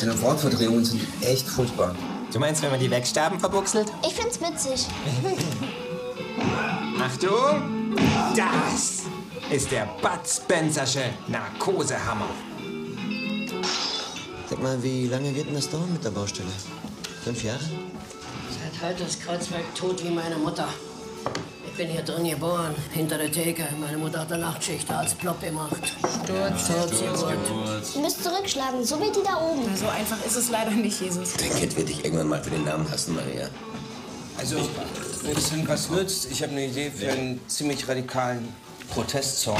[0.00, 1.94] Deine Wortverdrehungen sind echt furchtbar.
[2.32, 3.92] Du meinst, wenn man die Wegstaben verbuchselt?
[4.02, 4.88] Ich find's witzig.
[7.00, 7.96] Achtung!
[8.34, 9.02] Das
[9.50, 12.28] ist der Bud Spencersche Narkosehammer.
[14.62, 16.48] Mal, wie lange wird denn das dauern mit der Baustelle?
[17.24, 17.58] Fünf Jahre?
[17.58, 20.68] Seit heute ist Kreuzberg tot wie meine Mutter.
[21.66, 23.64] Ich bin hier drin geboren, hinter der Theke.
[23.80, 25.82] Meine Mutter hat eine Nachtschicht da als Plopp gemacht.
[26.22, 27.94] Sturz, Sturzgeburt.
[27.94, 29.64] Du musst zurückschlagen, so wie die da oben.
[29.76, 31.32] So einfach ist es leider nicht, Jesus.
[31.32, 33.48] Dein Kind wird dich irgendwann mal für den Namen hassen, Maria.
[34.38, 34.58] Also,
[35.22, 38.48] wenn es irgendwas nützt, ich habe eine Idee für einen ziemlich radikalen
[38.90, 39.58] Protestsong.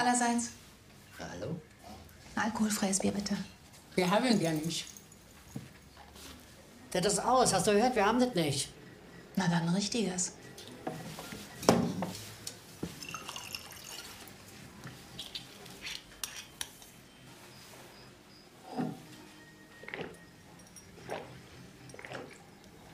[0.00, 0.50] allerseits.
[1.18, 1.60] Hallo?
[2.34, 3.36] Alkoholfreies Bier, bitte.
[3.94, 4.86] Wir haben ja nicht.
[6.92, 7.52] Das ist aus.
[7.52, 7.94] Hast du gehört?
[7.94, 8.68] Wir haben das nicht.
[9.36, 10.32] Na dann richtiges.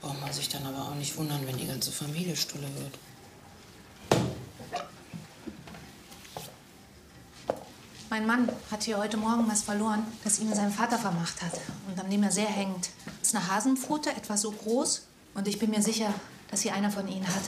[0.01, 2.99] Warum man sich dann aber auch nicht wundern, wenn die ganze Familie stulle wird.
[8.09, 11.99] Mein Mann hat hier heute Morgen was verloren, das ihm sein Vater vermacht hat und
[11.99, 12.90] an dem er sehr hängt.
[13.05, 15.07] Das ist eine Hasenpfote, etwa so groß.
[15.35, 16.14] Und ich bin mir sicher,
[16.49, 17.42] dass sie einer von ihnen hat.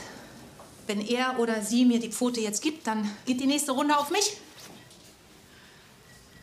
[0.89, 4.11] Wenn er oder sie mir die Pfote jetzt gibt, dann geht die nächste Runde auf
[4.11, 4.37] mich.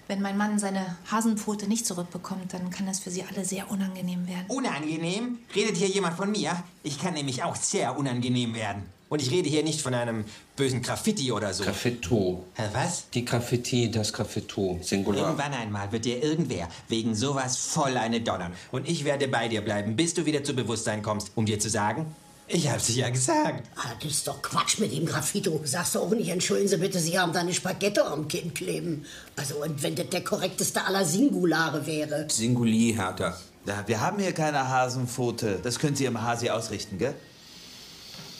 [0.07, 4.27] Wenn mein Mann seine Hasenpfote nicht zurückbekommt, dann kann das für sie alle sehr unangenehm
[4.27, 4.45] werden.
[4.47, 5.39] Unangenehm?
[5.53, 6.63] Redet hier jemand von mir?
[6.83, 8.94] Ich kann nämlich auch sehr unangenehm werden.
[9.07, 11.63] Und ich rede hier nicht von einem bösen Graffiti oder so.
[11.63, 12.43] Graffito.
[12.55, 13.09] Hä, was?
[13.11, 15.25] Die Graffiti, das Graffito, Singular.
[15.27, 18.53] Irgendwann einmal wird dir irgendwer wegen sowas voll eine donnern.
[18.71, 21.69] Und ich werde bei dir bleiben, bis du wieder zu Bewusstsein kommst, um dir zu
[21.69, 22.07] sagen,
[22.47, 23.67] ich hab's dir ja gesagt.
[23.75, 25.59] Ah, das ist doch Quatsch mit dem Graffito.
[25.63, 29.05] Sagst du auch nicht, entschuldigen Sie bitte, Sie haben da eine Spaghetto am Kinn kleben.
[29.35, 32.27] Also, und wenn das der korrekteste aller Singulare wäre.
[32.29, 33.35] Singuli, Hertha.
[33.65, 35.59] Ja, wir haben hier keine Hasenpfote.
[35.63, 37.15] Das können Sie im Hasi ausrichten, gell?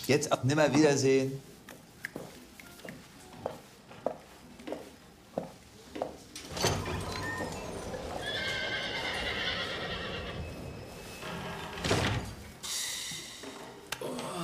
[0.08, 1.42] Jetzt ab nimmer Wiedersehen.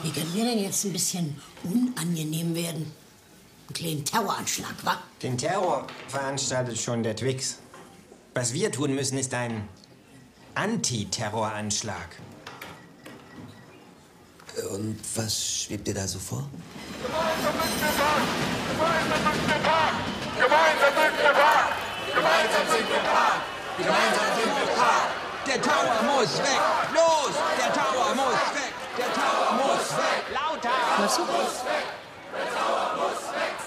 [0.03, 2.91] Wie können wir denn jetzt ein bisschen unangenehm werden?
[3.69, 4.97] Ein kleinen Terroranschlag, wa?
[5.21, 7.59] Den Terror veranstaltet schon der Twix.
[8.33, 9.67] Was wir tun müssen, ist ein
[10.55, 12.17] Antiterroranschlag.
[14.57, 16.49] Und was schwebt dir da so vor?
[17.01, 17.53] Gemeinsam
[20.93, 21.71] sind wir wahr!
[22.13, 23.41] Gemeinsam sind wir wahr!
[23.77, 25.07] Gemeinsam sind wir wahr!
[25.47, 26.61] Der Tower muss weg!
[26.93, 27.33] Los!
[27.57, 28.73] Der Tower muss weg!
[28.97, 30.23] Der Tower muss weg!
[30.33, 30.75] Lauter!
[30.97, 31.23] Hörst du?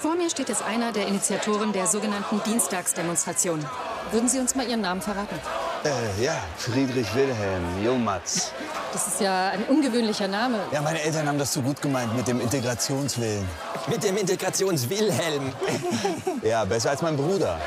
[0.01, 3.65] Vor mir steht jetzt einer der Initiatoren der sogenannten Dienstagsdemonstration.
[4.11, 5.39] Würden Sie uns mal Ihren Namen verraten?
[5.85, 8.51] Äh, ja, Friedrich Wilhelm Jomatz.
[8.91, 10.59] Das ist ja ein ungewöhnlicher Name.
[10.71, 13.47] Ja, meine Eltern haben das so gut gemeint mit dem Integrationswillen.
[13.87, 15.53] Mit dem Integrationswilhelm.
[16.41, 17.59] Ja, besser als mein Bruder.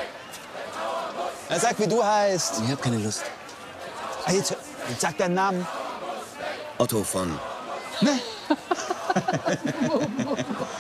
[1.49, 2.63] Na, sag, wie du heißt.
[2.65, 3.23] Ich hab keine Lust.
[4.25, 4.55] Ah, jetzt,
[4.89, 5.67] jetzt sag deinen Namen.
[6.77, 7.39] Otto von.
[8.01, 8.19] Ne?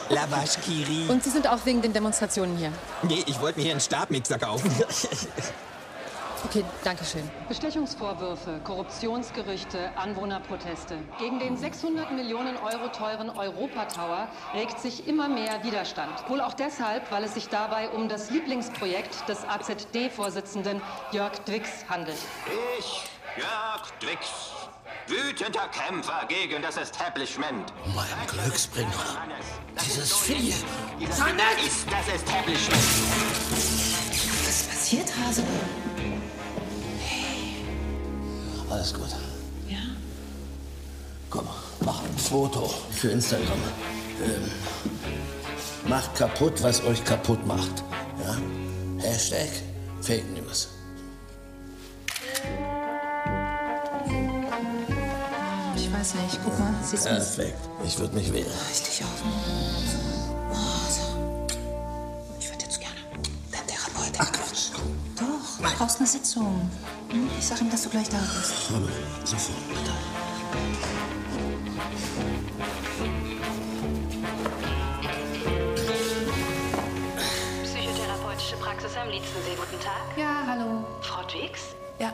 [0.08, 1.06] Lavashkiri.
[1.08, 2.72] Und Sie sind auch wegen den Demonstrationen hier?
[3.02, 4.70] Nee, ich wollte mir hier einen Stabmixer kaufen.
[6.44, 7.28] Okay, danke schön.
[7.48, 10.96] Bestechungsvorwürfe, Korruptionsgerüchte, Anwohnerproteste.
[11.18, 16.28] Gegen den 600 Millionen Euro teuren Europa-Tower regt sich immer mehr Widerstand.
[16.28, 20.80] Wohl auch deshalb, weil es sich dabei um das Lieblingsprojekt des AZD-Vorsitzenden
[21.12, 22.18] Jörg Dwix handelt.
[22.78, 23.02] Ich,
[23.36, 24.52] Jörg Dwix,
[25.08, 27.72] wütender Kämpfer gegen das Establishment.
[27.94, 28.88] Mein Glücksbringer.
[29.84, 30.54] Dieses Vieh.
[31.10, 32.82] Sonne ist das Establishment.
[34.46, 35.42] Was passiert, Hase?
[38.70, 39.08] Alles gut.
[39.68, 39.78] Ja?
[41.30, 41.46] Komm,
[41.80, 43.58] mach ein Foto für Instagram.
[44.22, 44.50] Ähm,
[45.88, 47.82] macht kaputt, was euch kaputt macht.
[48.24, 48.36] Ja?
[49.02, 49.48] Hashtag
[50.00, 50.68] Fake News.
[55.76, 56.38] Ich weiß nicht.
[56.44, 57.04] Guck mal, siehst?
[57.06, 57.58] Perfekt.
[57.84, 58.46] Ich würde mich wählen.
[58.68, 59.22] Richtig auf.
[59.24, 59.97] Oh,
[65.70, 66.70] du brauchst eine Sitzung.
[67.10, 67.28] Hm?
[67.38, 68.70] Ich sag ihm, dass du gleich da bist.
[68.74, 68.88] Aber
[69.24, 69.56] sofort.
[77.64, 79.56] Psychotherapeutische Praxis am Lietzensee.
[79.56, 80.16] Guten Tag.
[80.16, 80.84] Ja, hallo.
[81.02, 81.60] Frau Dwix?
[81.98, 82.12] Ja,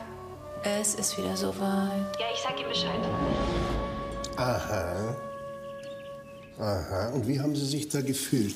[0.63, 2.17] es ist wieder soweit.
[2.19, 2.99] Ja, ich sag ihm Bescheid.
[4.37, 5.15] Aha.
[6.59, 7.09] Aha.
[7.09, 8.55] Und wie haben Sie sich da gefühlt?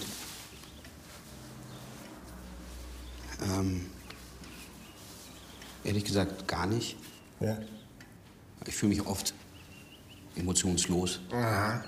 [3.41, 3.89] Ähm,
[5.83, 6.95] ehrlich gesagt gar nicht.
[7.39, 7.57] Ja.
[8.65, 9.33] Ich fühle mich oft
[10.35, 11.19] emotionslos.
[11.31, 11.83] Aha.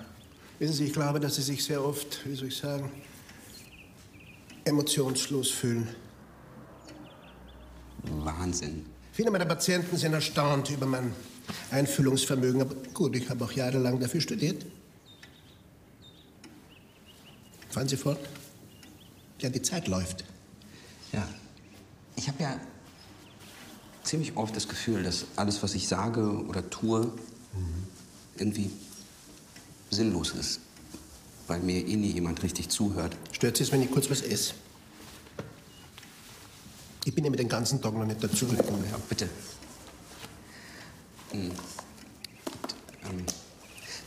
[0.59, 2.91] Wissen Sie, ich glaube, dass Sie sich sehr oft, wie soll ich sagen,
[4.63, 5.87] emotionslos fühlen.
[8.03, 8.85] Wahnsinn.
[9.11, 11.13] Viele meiner Patienten sind erstaunt über mein
[11.71, 12.61] Einfühlungsvermögen.
[12.61, 14.65] Aber gut, ich habe auch jahrelang dafür studiert.
[17.69, 18.19] Fahren Sie fort?
[19.39, 20.23] Ja, die Zeit läuft.
[21.11, 21.27] Ja.
[22.15, 22.59] Ich habe ja
[24.03, 27.11] ziemlich oft das Gefühl, dass alles, was ich sage oder tue,
[28.37, 28.71] irgendwie
[29.89, 30.59] sinnlos ist.
[31.47, 33.15] Weil mir eh nie jemand richtig zuhört.
[33.31, 34.53] Stört Sie es, wenn ich kurz was esse?
[37.03, 38.83] Ich bin ja mit den ganzen Tag noch nicht dazugekommen.
[38.89, 39.27] Ja, bitte.
[41.31, 41.51] Hm.
[43.03, 43.25] Ähm,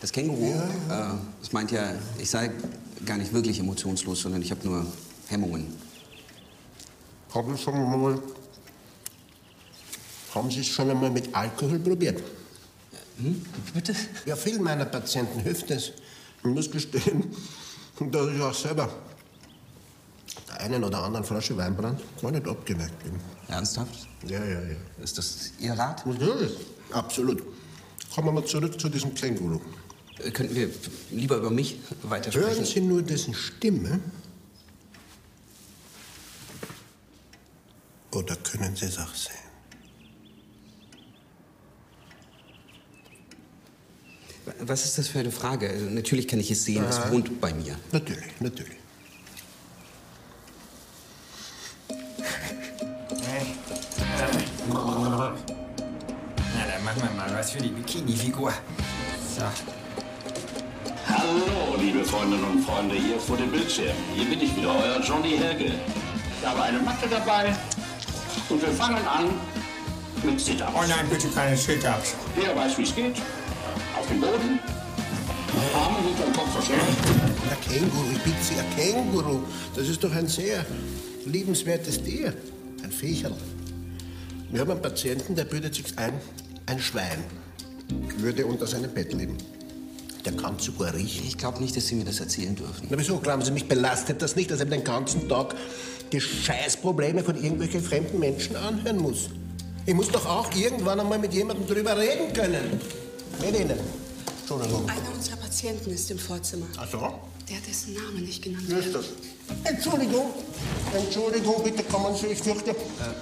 [0.01, 2.51] das Känguru, Äh, das meint ja, ich sei
[3.05, 4.87] gar nicht wirklich emotionslos, sondern ich habe nur
[5.29, 5.75] Hemmungen.
[7.35, 8.23] Haben Sie schon einmal,
[10.35, 12.23] haben Sie es schon einmal mit Alkohol probiert?
[13.19, 13.45] Hm?
[13.73, 13.95] Bitte?
[14.27, 15.93] Ja, vielen meiner Patienten hilft es.
[16.39, 17.35] Ich muss gestehen,
[18.01, 18.89] dass ich auch selber
[20.49, 23.13] der einen oder anderen Flasche Weinbrand gar nicht abgeneigt bin.
[23.49, 24.09] Ernsthaft?
[24.27, 24.77] Ja, ja, ja.
[25.03, 26.05] Ist das Ihr Rat?
[26.07, 26.53] Natürlich,
[26.91, 27.43] absolut.
[28.15, 29.61] Kommen wir mal zurück zu diesem Känguru.
[30.19, 30.71] Äh, Könnten wir
[31.11, 32.51] lieber über mich weitersprechen?
[32.51, 34.01] Hören Sie nur dessen Stimme?
[38.13, 39.44] Oder können Sie es auch sehen?
[44.61, 45.69] Was ist das für eine Frage?
[45.71, 47.11] Also, natürlich kann ich es sehen, es Ah.
[47.11, 47.77] wohnt bei mir.
[47.93, 48.77] Natürlich, natürlich.
[54.95, 58.53] Na, dann machen wir mal was für die Bikini-Figur.
[59.37, 59.43] So.
[61.09, 63.97] Hallo, liebe Freundinnen und Freunde hier vor dem Bildschirm.
[64.15, 65.73] Hier bin ich wieder, euer Johnny Helge.
[66.41, 67.55] Ich habe eine Matte dabei
[68.49, 69.31] und wir fangen an
[70.23, 70.73] mit Sit-Ups.
[70.75, 72.15] Oh nein, bitte keine Sit-Ups.
[72.37, 73.17] Wer weiß, wie es geht?
[74.05, 74.61] Auf dem Boden.
[75.75, 77.07] Arme hinter dem Kopf verschränkt.
[77.51, 79.41] Ein Känguru, ich bitte Sie, ein Känguru.
[79.75, 80.67] Das ist doch ein sehr
[81.25, 82.35] liebenswertes Tier.
[82.83, 83.35] Ein Viecherl.
[84.51, 86.13] Wir haben einen Patienten, der bildet sich ein,
[86.67, 87.25] ein Schwein
[88.19, 89.39] würde unter seinem Bett leben.
[90.27, 91.27] Der kann sogar riechen.
[91.27, 92.89] Ich glaube nicht, dass Sie mir das erzählen dürfen.
[92.91, 95.55] Na wieso, glauben Sie, mich belastet das nicht, dass er den ganzen Tag
[96.13, 99.31] die Scheißprobleme von irgendwelchen fremden Menschen anhören muss?
[99.87, 102.81] Ich muss doch auch irgendwann einmal mit jemandem drüber reden können.
[103.41, 103.79] Mit Ihnen.
[104.41, 104.89] Entschuldigung.
[104.89, 106.67] Einer unserer Patienten ist im Vorzimmer.
[106.77, 106.99] Ach so?
[107.49, 109.05] Der, dessen Name nicht genannt Wer ist das?
[109.65, 110.33] Entschuldigung,
[110.95, 112.75] Entschuldigung, bitte kommen Sie, ich fürchte,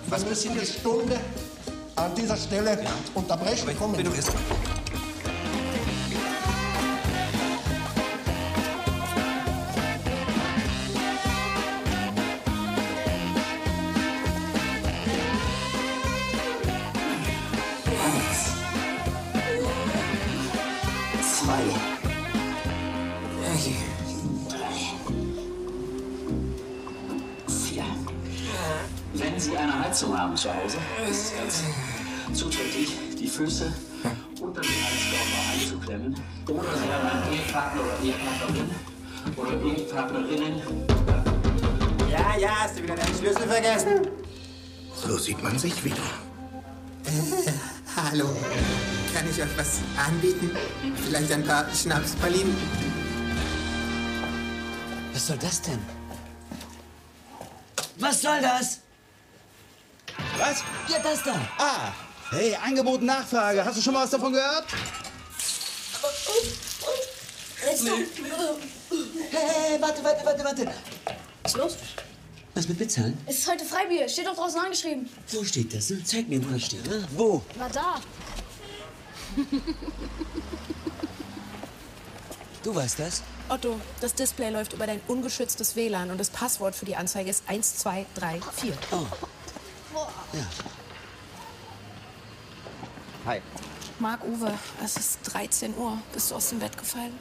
[0.07, 1.18] wir müssen die Stunde
[1.96, 2.79] an dieser Stelle
[3.14, 3.77] unterbrechen.
[3.77, 3.96] Kommen.
[3.96, 4.31] Bitte erst
[30.42, 30.76] zu Hause,
[31.09, 31.62] ist es ganz
[32.37, 33.72] zuträglich, die Füße
[34.40, 36.20] unter den Heizkörper einzuklemmen.
[36.48, 38.70] Oder Sie haben einen Ehepartner oder Ehepartnerin
[39.37, 40.62] oder Ehepartnerinnen.
[42.11, 44.09] Ja, ja, hast du wieder deinen Schlüssel vergessen?
[44.96, 46.02] So sieht man sich wieder.
[47.94, 48.37] Hallo.
[49.14, 50.50] Kann ich euch was anbieten?
[51.07, 52.57] Vielleicht ein paar Schnapspralinen?
[55.12, 55.78] Was soll das denn?
[57.98, 58.82] Was soll das?
[60.38, 60.62] Was?
[60.88, 61.35] Ja, das da.
[61.59, 61.92] Ah,
[62.31, 63.64] hey, Angebot, Nachfrage.
[63.64, 64.66] Hast du schon mal was davon gehört?
[69.31, 70.66] Hey, warte, warte, warte, warte.
[71.42, 71.77] Was ist los?
[72.55, 73.16] Was mit Bezahlen?
[73.27, 74.09] Es ist heute Freibier.
[74.09, 75.09] Steht doch draußen angeschrieben.
[75.31, 75.88] Wo steht das?
[75.90, 76.03] ne?
[76.05, 76.87] Zeig mir, wo das steht.
[76.87, 77.07] ne?
[77.16, 77.42] Wo?
[77.57, 78.01] War da.
[82.62, 83.22] Du weißt das?
[83.48, 87.42] Otto, das Display läuft über dein ungeschütztes WLAN und das Passwort für die Anzeige ist
[87.48, 88.72] 1234.
[88.92, 89.07] Oh.
[90.33, 90.47] Ja.
[93.27, 93.40] Hi.
[93.99, 95.99] Marc Uwe, es ist 13 Uhr.
[96.12, 97.18] Bist du aus dem Bett gefallen?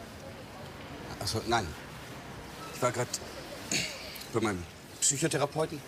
[1.19, 1.67] Achso, nein.
[2.74, 3.10] Ich war gerade
[4.34, 4.63] bei meinem
[5.00, 5.80] Psychotherapeuten.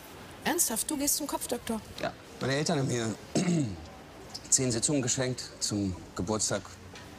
[0.44, 1.80] Ernsthaft, du gehst zum Kopfdoktor.
[2.02, 2.12] Ja.
[2.42, 3.16] Meine Eltern haben mir
[4.50, 6.62] zehn Sitzungen geschenkt zum Geburtstag,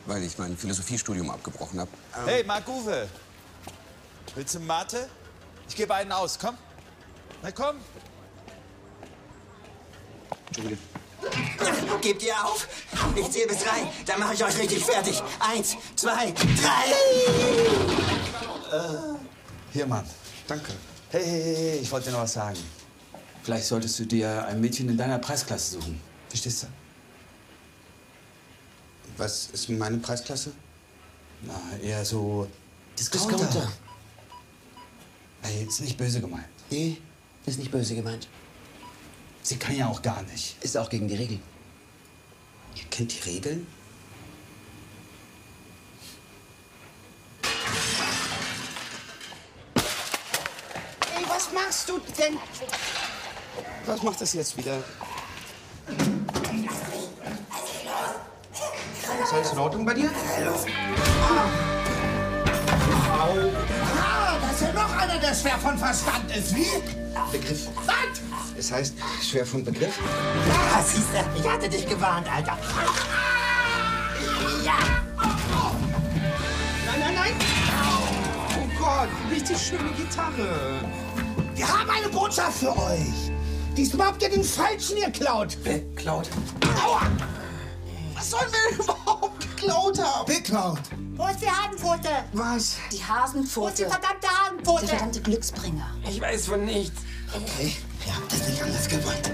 [0.07, 1.91] weil ich mein Philosophiestudium abgebrochen habe.
[2.27, 3.09] Hey, Marc Uwe.
[4.35, 5.09] Willst du Mate?
[5.69, 6.57] Ich gebe einen aus, komm.
[7.43, 7.77] Na komm.
[10.57, 10.81] Entschuldige.
[12.01, 12.69] Gebt ihr auf?
[13.17, 13.91] Ich zähle bis drei.
[14.07, 15.21] Dann mache ich euch richtig fertig.
[15.41, 16.95] Eins, zwei, drei.
[19.73, 20.05] Hier, Mann.
[20.47, 20.73] Danke.
[21.11, 22.59] Hey, hey, hey, hey, ich wollte dir noch was sagen.
[23.43, 26.01] Vielleicht solltest du dir ein Mädchen in deiner Preisklasse suchen.
[26.29, 26.67] Verstehst du?
[29.17, 30.53] Was ist meine Preisklasse?
[31.43, 32.49] Na, eher so
[32.99, 33.37] Discounter.
[33.37, 33.73] Discounter.
[35.43, 36.47] Ey, ist nicht böse gemeint.
[36.71, 36.99] Nee,
[37.45, 38.29] ist nicht böse gemeint.
[39.45, 40.57] Sie kann ja auch gar nicht.
[40.65, 41.43] Ist auch gegen die Regeln.
[42.77, 43.67] Ihr kennt die Regeln?
[51.15, 52.39] Ey, was machst du denn?
[53.85, 54.83] Was macht das jetzt wieder?
[59.23, 60.11] Ist alles in Ordnung bei dir?
[63.21, 64.24] Ah, da
[64.55, 66.55] ist ja noch einer, der schwer von Verstand ist.
[66.55, 66.67] Wie?
[67.33, 67.69] Begriff.
[67.87, 67.95] Was?
[68.57, 69.99] Es heißt schwer von Begriff.
[70.49, 72.57] Ja, siehst du, ich hatte dich gewarnt, Alter.
[74.65, 74.75] Ja.
[76.87, 77.33] Nein, nein, nein.
[78.57, 80.81] Oh Gott, richtig schöne Gitarre.
[81.55, 83.33] Wir haben eine Botschaft für euch.
[83.77, 85.59] Diesmal habt ihr den Falschen geklaut.
[85.65, 86.29] Wer klaut?
[86.85, 87.03] Aua!
[88.15, 90.33] Was sollen wir überhaupt geklaut habe.
[90.33, 90.81] Geklaut?
[91.17, 92.09] Wo ist die Hasenpfote?
[92.33, 92.77] Was?
[92.91, 93.63] Die Hasenpfote.
[93.63, 94.81] Wo ist die verdammte Hasenpfote?
[94.81, 95.87] Der verdammte Glücksbringer.
[96.09, 97.03] Ich weiß von nichts.
[97.33, 99.31] Okay, ihr habt das nicht anders gewollt.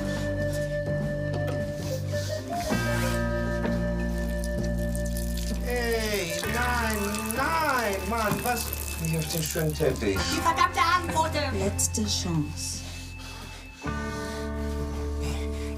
[5.64, 6.99] Hey, nein,
[7.37, 8.66] nein, Mann, was?
[9.03, 10.18] Nicht auf den schönen Teppich.
[10.18, 11.41] Die verdammte Hasenpfote.
[11.59, 12.81] Letzte Chance.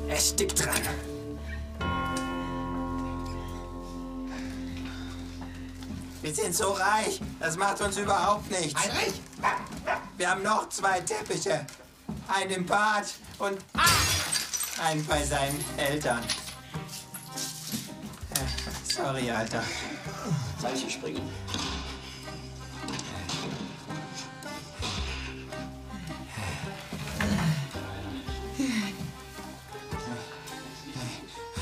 [0.08, 1.11] Er stickt dran.
[6.22, 8.80] Wir sind so reich, das macht uns überhaupt nichts.
[8.80, 9.20] Heinrich?
[10.16, 11.66] Wir haben noch zwei Teppiche.
[12.28, 13.06] Einen im Bad
[13.40, 13.58] und
[14.80, 16.22] einen bei seinen Eltern.
[18.30, 19.64] Äh, Sorry, Alter.
[20.60, 21.28] Zeichen springen.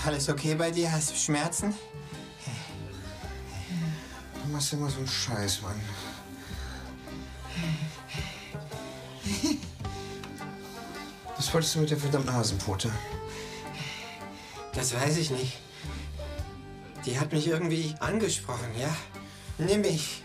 [0.04, 0.92] Alles okay bei dir?
[0.92, 1.74] Hast du Schmerzen?
[4.60, 5.80] Du machst immer so einen Scheiß, Mann.
[11.34, 12.90] Was wolltest du mit der verdammten Hasenpfote?
[14.74, 15.56] Das weiß ich nicht.
[17.06, 18.94] Die hat mich irgendwie angesprochen, ja?
[19.56, 20.22] Nimm mich,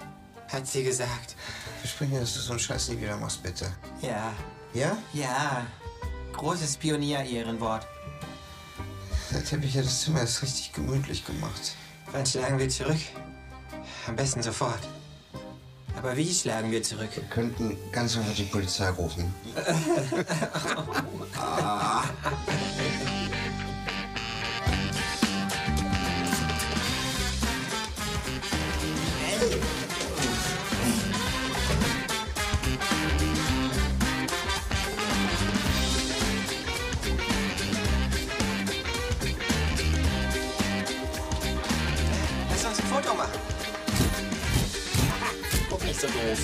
[0.49, 1.37] hat sie gesagt.
[1.79, 3.71] Versprich mir, dass du so einen Scheiß nie wieder machst, bitte.
[4.01, 4.33] Ja.
[4.73, 4.97] Ja?
[5.13, 5.65] Ja.
[6.33, 7.87] Großes Pionier-Ehrenwort.
[9.31, 11.75] Der Teppich hat das Zimmer erst richtig gemütlich gemacht.
[12.11, 12.99] Wann schlagen wir zurück?
[14.07, 14.81] Am besten sofort.
[15.97, 17.09] Aber wie schlagen wir zurück?
[17.15, 19.33] Wir könnten ganz einfach die Polizei rufen.
[21.37, 22.03] Ah.
[46.25, 46.39] Doof.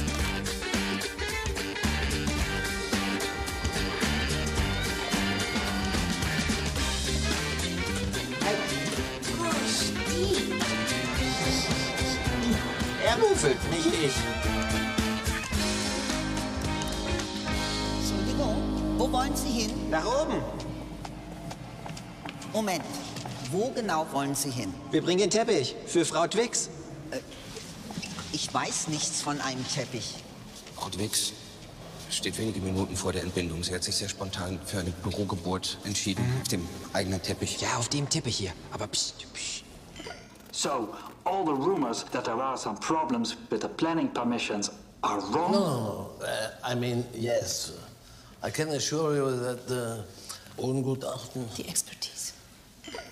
[13.03, 14.13] Er würfelt, nicht ich.
[17.99, 18.55] Entschuldigung,
[18.97, 19.71] wo wollen Sie hin?
[19.89, 20.43] Nach oben.
[22.53, 22.83] Moment,
[23.51, 24.71] wo genau wollen Sie hin?
[24.91, 26.69] Wir bringen den Teppich für Frau Twix.
[28.51, 30.15] Ich weiß nichts von einem Teppich.
[30.93, 31.31] Dwix
[32.09, 33.63] steht wenige Minuten vor der Entbindung.
[33.63, 36.21] Sie hat sich sehr spontan für eine Bürogeburt entschieden.
[36.41, 37.61] Auf dem eigenen Teppich.
[37.61, 38.51] Ja, auf dem Teppich hier.
[38.73, 39.63] Aber psst, psst.
[40.51, 40.89] So,
[41.23, 44.69] all the rumors that there are some problems with the planning permissions
[45.01, 45.53] are wrong?
[45.53, 47.71] No, uh, I mean, yes.
[48.43, 50.03] I can assure you that the
[50.57, 51.47] Ungutachten.
[51.55, 52.20] Die Expertise.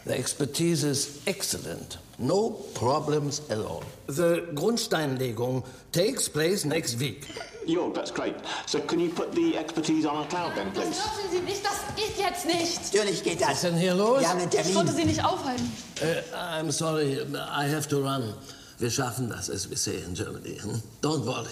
[0.09, 1.99] The expertise is excellent.
[2.17, 3.83] No problems at all.
[4.07, 7.27] The Grundsteinlegung takes place next week.
[7.67, 8.33] Yo, that's great.
[8.65, 10.99] So can you put the expertise on a cloud then, Das please?
[10.99, 12.91] dürfen Sie nicht, das geht jetzt nicht.
[12.95, 14.21] Natürlich geht Was ist denn hier los?
[14.21, 14.95] Wir haben einen Ich konnte Termin.
[14.95, 15.71] Sie nicht aufhalten.
[16.01, 18.33] Uh, I'm sorry, I have to run.
[18.79, 20.57] Wir schaffen das, as we say in Germany.
[20.59, 20.81] Hm?
[21.03, 21.49] Don't worry.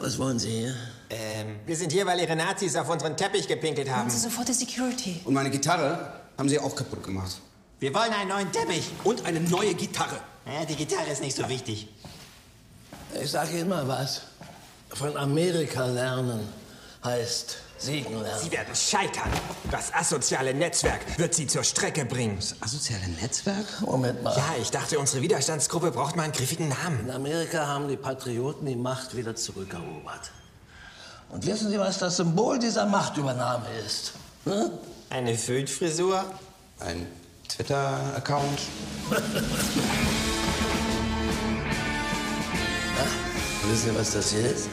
[0.00, 0.74] Was wollen Sie hier?
[1.08, 4.00] Ähm, wir sind hier, weil ihre Nazis auf unseren Teppich gepinkelt haben.
[4.00, 5.20] Haben Sie sofort die Security.
[5.24, 7.36] Und meine Gitarre haben sie auch kaputt gemacht.
[7.80, 8.90] Wir wollen einen neuen Teppich.
[9.04, 10.20] Und eine neue Gitarre.
[10.44, 11.88] Ja, die Gitarre ist nicht so wichtig.
[13.20, 14.22] Ich sage mal was.
[14.90, 16.46] Von Amerika lernen
[17.02, 18.38] heißt siegen lernen.
[18.42, 19.30] Sie werden scheitern.
[19.70, 22.36] Das asoziale Netzwerk wird sie zur Strecke bringen.
[22.36, 23.64] Das asoziale Netzwerk?
[23.80, 24.36] Moment mal.
[24.36, 27.00] Ja, ich dachte, unsere Widerstandsgruppe braucht mal einen griffigen Namen.
[27.00, 30.32] In Amerika haben die Patrioten die Macht wieder zurückerobert.
[31.30, 34.12] Und wissen Sie, was das Symbol dieser Machtübernahme ist?
[34.44, 34.70] Hm?
[35.08, 36.24] Eine Föhnfrisur?
[36.80, 37.06] Ein
[37.56, 38.60] Twitter-Account?
[43.64, 44.68] Wissen Sie, was das hier ist?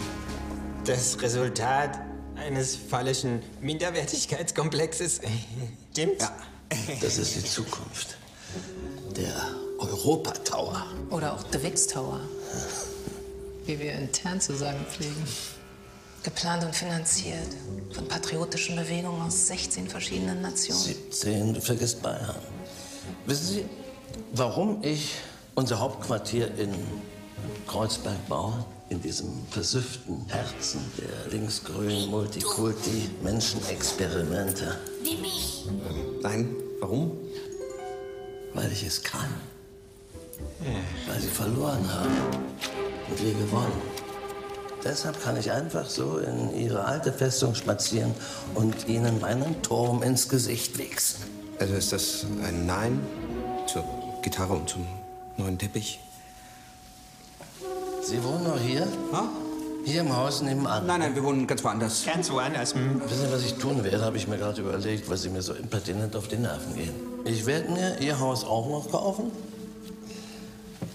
[0.86, 2.00] Das Resultat
[2.36, 5.22] eines falschen Minderwertigkeitskomplexes.
[5.92, 6.24] Stimmt's?
[6.24, 6.36] Ja.
[7.02, 8.18] Das ist die Zukunft.
[9.16, 9.34] Der
[9.80, 10.86] Europa-Tower.
[11.10, 12.22] Oder auch The Wix Tower.
[13.66, 15.24] Wie wir intern zu sagen pflegen.
[16.24, 17.56] Geplant und finanziert
[17.94, 20.82] von patriotischen Bewegungen aus 16 verschiedenen Nationen.
[20.82, 22.36] 17, du vergisst Bayern.
[23.28, 23.64] Wissen Sie,
[24.32, 25.16] warum ich
[25.54, 26.74] unser Hauptquartier in
[27.68, 28.66] Kreuzberg baue?
[28.88, 34.78] In diesem versüfften Herzen der linksgrünen Multikulti-Menschenexperimente.
[35.04, 35.66] Wie mich.
[35.68, 37.18] Ähm, nein, warum?
[38.54, 39.28] Weil ich es kann.
[41.06, 42.16] Weil sie verloren haben
[43.10, 43.82] und wir gewonnen.
[44.86, 48.14] Deshalb kann ich einfach so in ihre alte Festung spazieren
[48.56, 51.36] und ihnen meinen Turm ins Gesicht wichsen.
[51.60, 53.00] Also ist das ein Nein
[53.68, 53.84] zur
[54.22, 54.86] Gitarre und zum
[55.38, 56.00] neuen Teppich.
[58.02, 58.88] Sie wohnen noch hier?
[59.86, 60.86] Hier im Haus nebenan?
[60.86, 62.06] Nein, nein, wir wohnen ganz woanders.
[62.06, 62.74] Ganz woanders.
[62.74, 63.02] Hm.
[63.04, 65.54] Wissen Sie, was ich tun werde, habe ich mir gerade überlegt, weil Sie mir so
[65.54, 66.94] impertinent auf die Nerven gehen.
[67.26, 69.32] Ich werde mir Ihr Haus auch noch kaufen,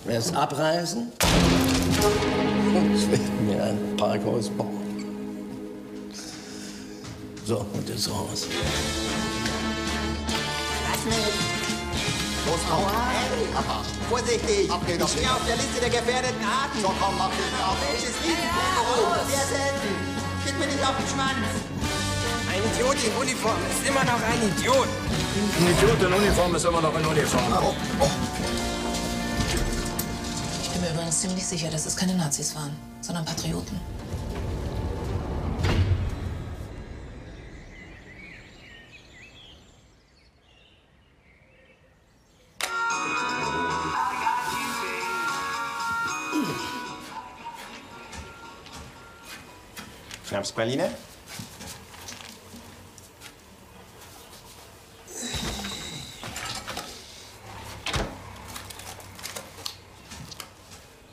[0.08, 1.12] erst abreißen
[2.74, 4.80] und ich werde mir ein Parkhaus bauen.
[7.44, 8.46] So, und jetzt raus.
[11.04, 11.41] Lass
[12.52, 13.48] Los, Hey,
[14.10, 14.68] Vorsichtig!
[14.68, 16.82] Ich stehe auf der Liste der gefährdeten Arten.
[16.82, 17.76] So, komm, mach den ab.
[17.80, 19.08] Welches Riesenkänguru?
[19.24, 19.88] Sehr selten.
[20.44, 21.48] Gib mir nicht auf den Schwanz.
[22.52, 24.86] Ein Idiot in Uniform ist immer noch ein Idiot.
[24.86, 27.54] Ein Idiot in Uniform ist immer noch in Uniform.
[30.62, 33.80] Ich bin mir übrigens ziemlich sicher, dass es keine Nazis waren, sondern Patrioten.
[50.42, 50.90] Schnapspraline?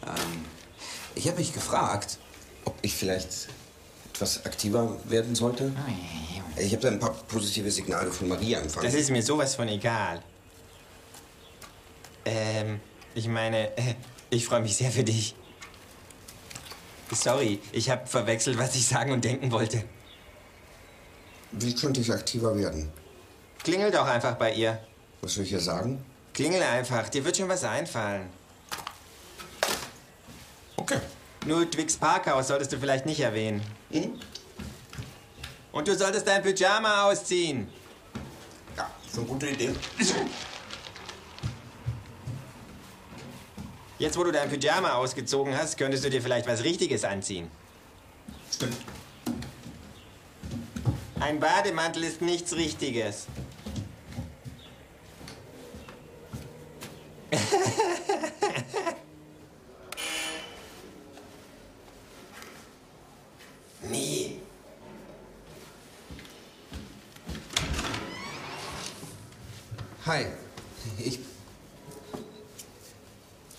[0.06, 0.46] Ähm,
[1.14, 2.18] ich habe mich gefragt,
[2.66, 3.50] ob ich vielleicht
[4.14, 5.72] etwas aktiver werden sollte.
[6.58, 8.86] Ich habe da ein paar positive Signale von Maria empfangen.
[8.86, 10.24] Das ist mir sowas von egal.
[12.26, 12.80] Ähm,
[13.14, 13.70] ich meine,
[14.32, 15.36] ich freue mich sehr für dich.
[17.12, 19.84] Sorry, ich habe verwechselt, was ich sagen und denken wollte.
[21.52, 22.92] Wie könnte ich aktiver werden?
[23.64, 24.80] Klingel doch einfach bei ihr.
[25.22, 26.04] Was soll ich ihr sagen?
[26.34, 28.30] Klingel einfach, dir wird schon was einfallen.
[30.78, 31.00] Okay.
[31.46, 33.62] Nur Twix Parkhaus solltest du vielleicht nicht erwähnen.
[35.72, 37.70] Und du solltest dein Pyjama ausziehen.
[38.78, 39.74] Ja, ist eine gute Idee.
[44.00, 47.52] Jetzt, wo du dein Pyjama ausgezogen hast, könntest du dir vielleicht was Richtiges anziehen.
[48.52, 48.78] Stimmt.
[51.20, 53.28] Ein Bademantel ist nichts Richtiges.
[63.90, 64.40] Nie.
[70.06, 70.26] Hi.
[70.98, 71.20] Ich,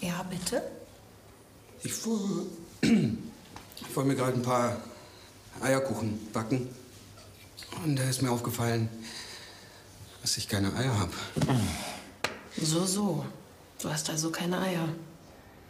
[0.01, 0.63] Ja, bitte?
[1.83, 2.47] ich wollte
[2.83, 4.79] ich wollte mir gerade ein paar
[5.61, 6.75] Eierkuchen backen.
[7.85, 8.89] Und da ist mir aufgefallen,
[10.23, 11.13] dass ich keine Eier habe.
[12.57, 13.27] So, so.
[13.79, 14.89] Du hast also keine Eier.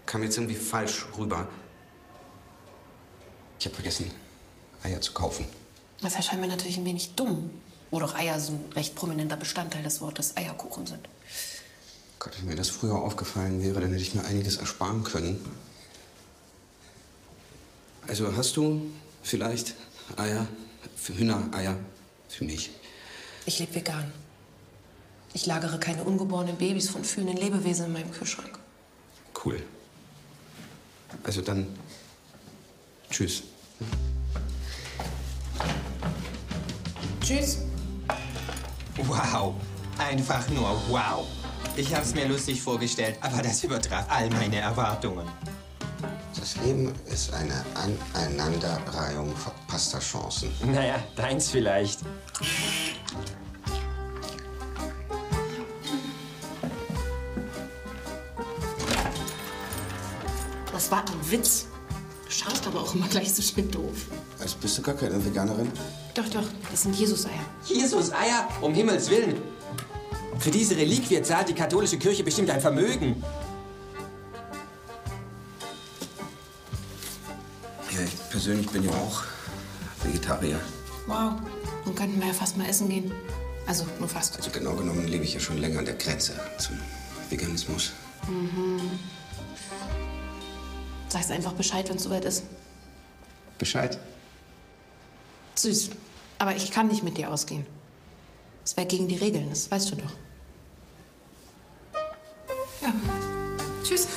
[0.07, 1.49] Kam jetzt irgendwie falsch rüber.
[3.59, 4.13] Ich habe vergessen,
[4.85, 5.45] Eier zu kaufen.
[6.01, 7.51] Das erscheint mir natürlich ein wenig dumm.
[7.91, 11.09] Wo doch Eier so ein recht prominenter Bestandteil des Wortes Eierkuchen sind.
[12.21, 15.45] Gott, wenn mir das früher aufgefallen wäre, dann hätte ich mir einiges ersparen können.
[18.11, 18.91] Also hast du
[19.23, 19.77] vielleicht
[20.17, 20.45] Eier,
[20.97, 21.77] für Hühnereier
[22.29, 22.71] für mich?
[23.47, 24.11] Ich lebe vegan.
[25.33, 28.59] Ich lagere keine ungeborenen Babys von fühlenden Lebewesen in meinem Kühlschrank.
[29.45, 29.63] Cool.
[31.23, 31.69] Also dann,
[33.11, 33.45] tschüss.
[37.23, 37.59] Tschüss.
[38.97, 39.55] Wow.
[39.99, 41.29] Einfach nur wow.
[41.77, 45.29] Ich hab's mir lustig vorgestellt, aber das übertraf all meine Erwartungen.
[46.39, 47.65] Das Leben ist eine
[48.15, 50.51] Aneinanderreihung verpasster Chancen.
[50.73, 52.01] Naja, deins vielleicht.
[60.73, 61.67] Das war ein Witz.
[62.25, 64.07] Du schaust aber auch immer gleich so schön doof.
[64.39, 65.71] Also bist du gar keine Veganerin?
[66.15, 67.45] Doch, doch, das sind Jesus-Eier.
[67.67, 69.43] Jesus, Eier, um Himmels Willen.
[70.39, 73.23] Für diese Reliquie zahlt die katholische Kirche bestimmt ein Vermögen.
[78.41, 79.23] Persönlich bin ja auch
[80.03, 80.59] Vegetarier.
[81.07, 81.35] Wow.
[81.85, 83.13] Dann könnten wir ja fast mal essen gehen.
[83.67, 84.35] Also, nur fast.
[84.39, 86.79] Also genau genommen lebe ich ja schon länger an der Grenze zum
[87.29, 87.93] Veganismus.
[88.27, 88.99] Mhm.
[91.09, 92.45] Sagst einfach Bescheid, wenn es soweit ist.
[93.59, 93.99] Bescheid.
[95.57, 95.91] Süß.
[96.39, 97.67] Aber ich kann nicht mit dir ausgehen.
[98.63, 100.13] Das wäre gegen die Regeln, das weißt du doch.
[102.81, 102.95] Ja.
[103.85, 104.09] Tschüss.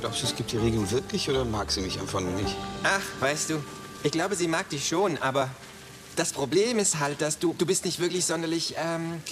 [0.00, 2.56] Glaubst du, es gibt die Regeln wirklich oder mag sie mich einfach nur nicht?
[2.84, 3.62] Ach, weißt du,
[4.02, 5.50] ich glaube, sie mag dich schon, aber
[6.16, 9.22] das Problem ist halt, dass du, du bist nicht wirklich sonderlich, ähm,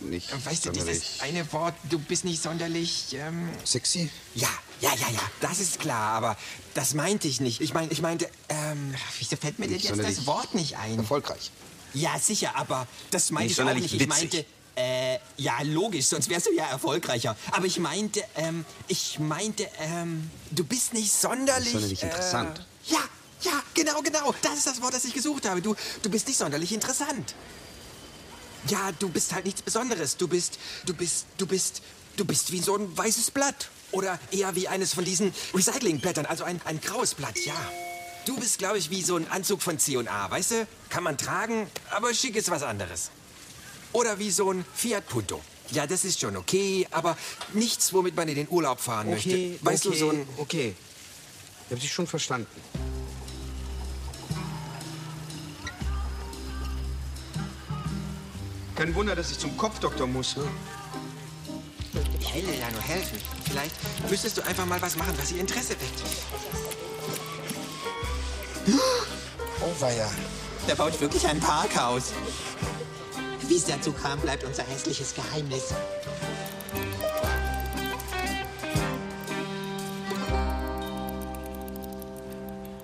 [0.00, 3.50] Nicht weißt du, dieses eine Wort, du bist nicht sonderlich, ähm...
[3.64, 4.08] sexy?
[4.34, 4.48] Ja,
[4.80, 6.36] ja, ja, ja, das ist klar, aber
[6.72, 7.60] das meinte ich nicht.
[7.60, 10.98] Ich meine, ich meinte, ähm, wieso fällt mir denn jetzt das Wort nicht ein?
[10.98, 11.50] Erfolgreich.
[11.92, 13.86] Ja, sicher, aber das meinte ich auch nicht.
[13.86, 14.08] Ich witzig.
[14.08, 14.44] meinte,
[14.78, 17.36] Äh, ja, logisch, sonst wärst du ja erfolgreicher.
[17.50, 21.72] Aber ich meinte, ähm, ich meinte, ähm, du bist nicht sonderlich...
[21.72, 22.60] Sonderlich interessant.
[22.86, 23.00] Äh, ja,
[23.42, 24.32] ja, genau, genau.
[24.40, 25.60] Das ist das Wort, das ich gesucht habe.
[25.62, 27.34] Du, du bist nicht sonderlich interessant.
[28.68, 30.16] Ja, du bist halt nichts Besonderes.
[30.16, 31.82] Du bist, du bist, du bist,
[32.16, 33.70] du bist wie so ein weißes Blatt.
[33.90, 37.56] Oder eher wie eines von diesen Recyclingblättern, also ein, ein graues Blatt, ja.
[38.26, 40.66] Du bist, glaube ich, wie so ein Anzug von C&A, weißt du?
[40.90, 43.10] Kann man tragen, aber schick ist was anderes.
[43.92, 45.40] Oder wie so ein Fiat Punto.
[45.70, 47.16] Ja, das ist schon okay, aber
[47.52, 49.66] nichts, womit man in den Urlaub fahren Okay, möchte.
[49.66, 50.28] Weißt okay, du, so ein...
[50.38, 50.74] Okay,
[51.66, 52.46] ich hab dich schon verstanden.
[58.74, 60.36] Kein Wunder, dass ich zum Kopfdoktor muss.
[60.36, 60.44] Ne?
[62.20, 63.18] Ich will dir ja nur helfen.
[63.50, 63.74] Vielleicht
[64.08, 66.02] müsstest du einfach mal was machen, was ihr Interesse weckt.
[69.60, 70.08] Oh, weia.
[70.68, 72.12] Der baut wirklich ein Parkhaus.
[73.48, 75.72] Wie es dazu kam, bleibt unser hässliches Geheimnis.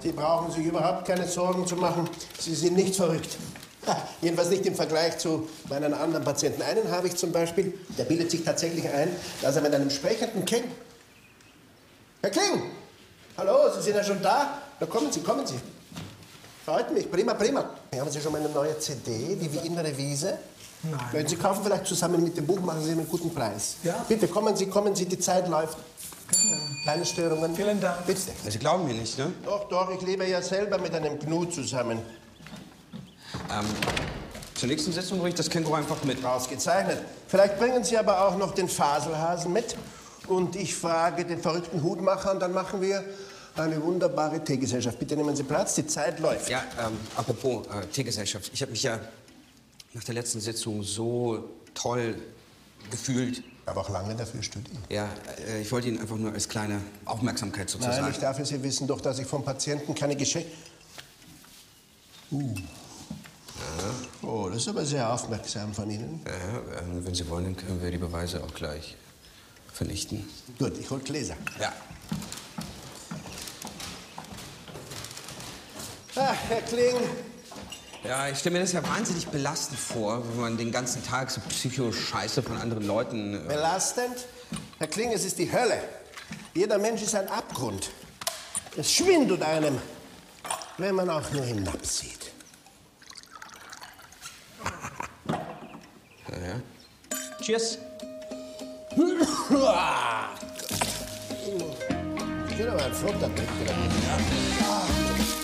[0.03, 2.09] Sie brauchen sich überhaupt keine Sorgen zu machen.
[2.39, 3.37] Sie sind nicht verrückt.
[4.23, 6.63] Jedenfalls nicht im Vergleich zu meinen anderen Patienten.
[6.63, 10.47] Einen habe ich zum Beispiel, der bildet sich tatsächlich ein, dass er mit einem sprechenden
[10.47, 10.65] King.
[12.23, 12.71] Herr Kling!
[13.37, 14.63] Hallo, Sie sind ja schon da?
[14.81, 15.61] Na kommen Sie, kommen Sie.
[16.65, 17.69] Freut mich, prima, prima.
[17.95, 20.39] Haben Sie schon mal eine neue CD, die wie innere Wiese?
[20.91, 21.01] Nein.
[21.13, 23.77] Wenn Sie kaufen vielleicht zusammen mit dem Buch, machen Sie einen guten Preis.
[23.83, 24.05] Ja.
[24.09, 25.79] Bitte kommen Sie, kommen Sie, die Zeit läuft.
[26.83, 27.55] Kleine Störungen.
[27.55, 28.07] Vielen Dank.
[28.07, 28.21] Bitte.
[28.49, 29.33] Sie glauben mir nicht, ne?
[29.45, 31.99] Doch, doch, ich lebe ja selber mit einem Gnu zusammen.
[33.51, 33.65] Ähm,
[34.55, 36.25] zur nächsten Sitzung bringe ich das Känguru einfach mit.
[36.25, 36.99] Ausgezeichnet.
[37.29, 39.77] Vielleicht bringen Sie aber auch noch den Faselhasen mit.
[40.29, 43.05] Und ich frage den verrückten Hutmacher und dann machen wir
[43.57, 44.99] eine wunderbare Teegesellschaft.
[44.99, 46.49] Bitte nehmen Sie Platz, die Zeit läuft.
[46.49, 48.51] Ja, ähm, apropos äh, Teegesellschaft.
[48.53, 48.99] Ich habe mich ja
[49.95, 52.21] nach der letzten Sitzung so toll
[52.91, 53.43] gefühlt.
[53.67, 54.77] Aber auch lange dafür studiert.
[54.91, 55.09] Ja,
[55.49, 58.03] äh, ich wollte Ihnen einfach nur als kleine Aufmerksamkeit sozusagen.
[58.03, 58.45] Nein, ich dafür.
[58.45, 60.51] Sie wissen doch, dass ich vom Patienten keine Geschenke...
[62.31, 62.55] Uh.
[64.23, 66.21] Oh, das ist aber sehr aufmerksam von Ihnen.
[66.27, 68.97] Ja, ähm, wenn Sie wollen, dann können wir die Beweise auch gleich
[69.73, 70.29] vernichten.
[70.59, 71.37] Gut, ich hol Gläser.
[71.61, 71.73] Ja.
[76.17, 76.97] Ah, Herr Kling,
[78.05, 81.41] Ja, ich stelle mir das ja wahnsinnig belastend vor, wenn man den ganzen Tag so
[81.41, 83.35] Psycho-Scheiße von anderen Leuten.
[83.35, 84.27] Äh, belastend?
[84.79, 85.83] Herr Kling, es ist die Hölle.
[86.53, 87.89] Jeder Mensch ist ein Abgrund.
[88.77, 89.81] Es schwindelt einem,
[90.77, 92.31] wenn man auch nur hinabsieht.
[95.31, 96.61] ja, ja.
[97.41, 97.79] Cheers.
[102.51, 103.49] Ich bin aber ein flotter Blick.
[103.67, 103.73] Ja.
[104.67, 104.83] Ah,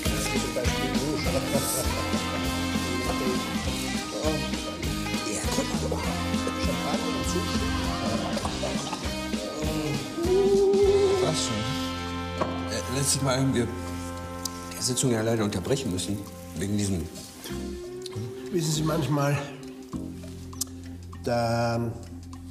[0.05, 1.41] das ist zum Beispiel Rouge.
[5.27, 5.99] Ja, mal, guck mal.
[6.65, 7.61] Champagner und Sushi.
[11.23, 11.61] Was schon?
[12.71, 13.67] Äh, letztes Mal haben wir
[14.79, 16.19] die Sitzung ja leider unterbrechen müssen.
[16.57, 17.07] Wegen diesem.
[18.53, 19.39] Wissen Sie, manchmal,
[21.25, 21.93] da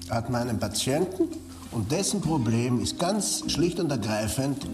[0.10, 1.28] hat man einen Patienten
[1.72, 4.66] und dessen Problem ist ganz schlicht und ergreifend,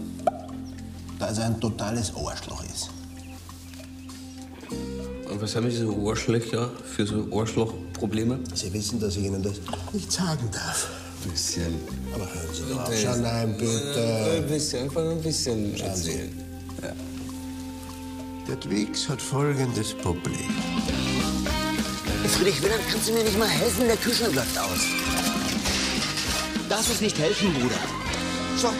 [1.18, 2.90] dass er ein totales Ohrschloch ist.
[5.36, 8.38] Und was haben diese Ohrschlöcher für so Ohrschlochprobleme?
[8.54, 9.56] Sie wissen, dass ich Ihnen das
[9.92, 10.88] nicht sagen darf.
[11.22, 11.74] Ein bisschen.
[12.14, 12.96] Aber hören Sie doch auf.
[12.96, 14.30] Schon nein, bitte.
[14.34, 16.42] Ein bisschen, einfach nur ein bisschen erzählen.
[16.82, 16.92] Ja.
[18.48, 20.48] Der Twix hat folgendes Problem.
[22.28, 23.86] Friedrich Wilhelm, kannst du mir nicht mal helfen?
[23.88, 24.86] Der Kühlschrank läuft aus.
[26.70, 27.78] Darfst uns nicht helfen, Bruder?
[28.56, 28.70] So,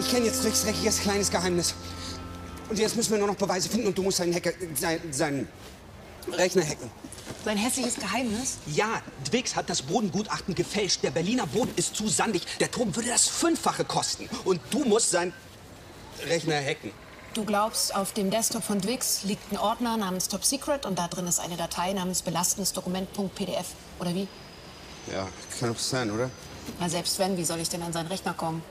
[0.00, 1.74] ich kenne jetzt Twix dreckiges kleines Geheimnis.
[2.68, 5.46] Und jetzt müssen wir nur noch Beweise finden und du musst seinen, Hacker, sein, seinen
[6.32, 6.90] Rechner hacken.
[7.44, 8.58] Sein hässliches Geheimnis?
[8.66, 11.02] Ja, Dwix hat das Bodengutachten gefälscht.
[11.02, 12.42] Der Berliner Boden ist zu sandig.
[12.58, 14.28] Der Turm würde das Fünffache kosten.
[14.44, 15.32] Und du musst seinen
[16.26, 16.90] Rechner hacken.
[17.34, 21.06] Du glaubst, auf dem Desktop von Dwix liegt ein Ordner namens Top Secret und da
[21.06, 23.66] drin ist eine Datei namens belastendes Dokument.pdf.
[24.00, 24.26] Oder wie?
[25.12, 25.28] Ja,
[25.60, 26.30] kann doch sein, oder?
[26.80, 28.62] Na, selbst wenn, wie soll ich denn an seinen Rechner kommen?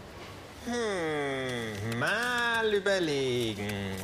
[0.65, 3.95] Hm, mal überlegen.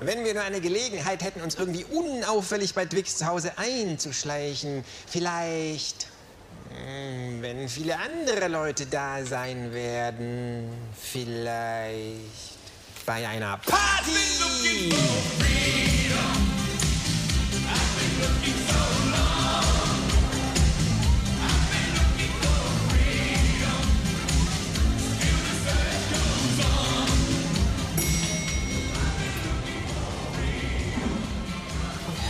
[0.00, 6.06] Wenn wir nur eine Gelegenheit hätten, uns irgendwie unauffällig bei Twix zu Hause einzuschleichen, vielleicht,
[6.70, 10.70] hm, wenn viele andere Leute da sein werden,
[11.00, 12.58] vielleicht
[13.06, 14.92] bei einer Party.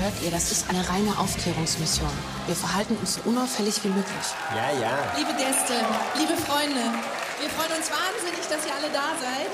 [0.00, 2.10] Hört ihr, das ist eine reine Aufklärungsmission.
[2.46, 4.26] Wir verhalten uns so unauffällig wie möglich.
[4.54, 4.98] Ja, ja.
[5.16, 5.74] Liebe Gäste,
[6.18, 6.82] liebe Freunde,
[7.40, 9.50] wir freuen uns wahnsinnig, dass ihr alle da seid.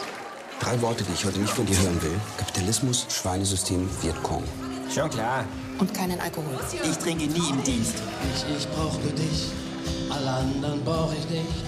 [0.61, 2.20] Drei Worte, die ich heute nicht von dir hören will.
[2.38, 4.45] Kapitalismus, Schweinesystem, Vietcong.
[4.92, 5.45] Schon klar.
[5.78, 6.59] Und keinen Alkohol.
[6.84, 7.95] Ich trinke nie im Dienst.
[8.34, 9.49] Ich, ich brauch nur dich,
[10.11, 11.64] alle anderen brauch ich nicht.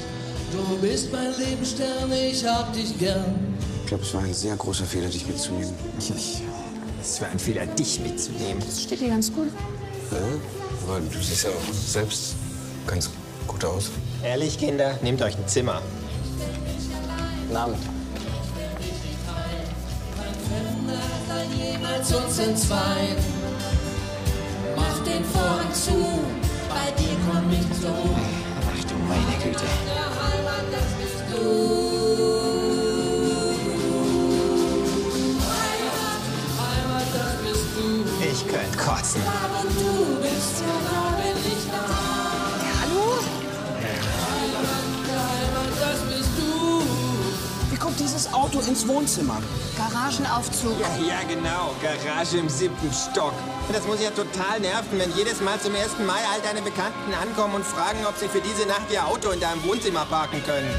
[0.53, 3.57] Du bist mein Lebensstern, ich hab dich gern.
[3.83, 5.75] Ich glaube, es war ein sehr großer Fehler, dich mitzunehmen.
[7.09, 8.61] Es war ein Fehler, dich mitzunehmen.
[8.67, 9.47] Das steht dir ganz gut.
[10.11, 10.19] Ja,
[10.83, 12.35] aber du siehst ja auch selbst
[12.85, 13.09] ganz
[13.47, 13.91] gut aus.
[14.25, 15.81] Ehrlich, Kinder, nehmt euch ein Zimmer.
[17.53, 17.77] Namen.
[21.57, 23.17] Jemals uns in zwei.
[24.75, 25.93] Mach den Vorhang zu,
[26.69, 27.89] bei dir komm ich so.
[27.89, 29.65] Ach du meine Güte.
[29.87, 32.56] Der Heimat, das bist du.
[38.77, 39.23] Kotzen.
[42.81, 43.19] Hallo?
[45.17, 46.83] Heimat, das bist du.
[47.71, 49.43] Wie kommt dieses Auto ins Wohnzimmer?
[49.77, 50.79] Garagenaufzug.
[50.81, 51.75] Ja, ja, genau.
[51.83, 53.33] Garage im siebten Stock.
[53.73, 55.99] Das muss ja total nerven, wenn jedes Mal zum 1.
[56.07, 59.41] Mai all deine Bekannten ankommen und fragen, ob sie für diese Nacht ihr Auto in
[59.41, 60.71] deinem Wohnzimmer parken können.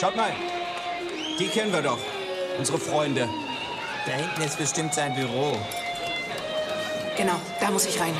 [0.00, 0.32] Schaut mal.
[1.38, 1.98] Die kennen wir doch.
[2.58, 3.28] Unsere Freunde.
[4.06, 5.58] Da hinten ist bestimmt sein Büro.
[7.18, 8.14] Genau, da muss ich rein.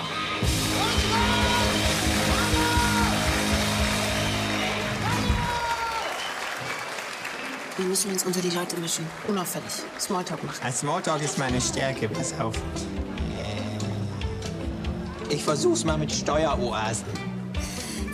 [7.79, 9.07] Wir müssen uns unter die Leute mischen.
[9.27, 9.73] Unauffällig.
[9.99, 10.63] Smalltalk machen.
[10.63, 12.57] Als Smalltalk ist meine Stärke, pass auf.
[15.31, 17.30] Ich versuch's mal mit Steueroasen.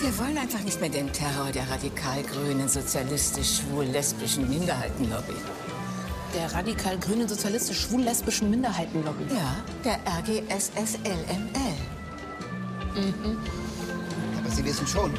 [0.06, 5.34] Wir wollen einfach nicht mehr den Terror der radikal-grünen, sozialistisch-schwul-lesbischen Minderheitenlobby.
[6.32, 9.24] Der radikal-grünen, sozialistisch-schwul-lesbischen Minderheitenlobby.
[9.34, 11.74] Ja, der RGSSLML.
[12.94, 13.36] Mhm.
[14.38, 15.12] Aber Sie wissen schon,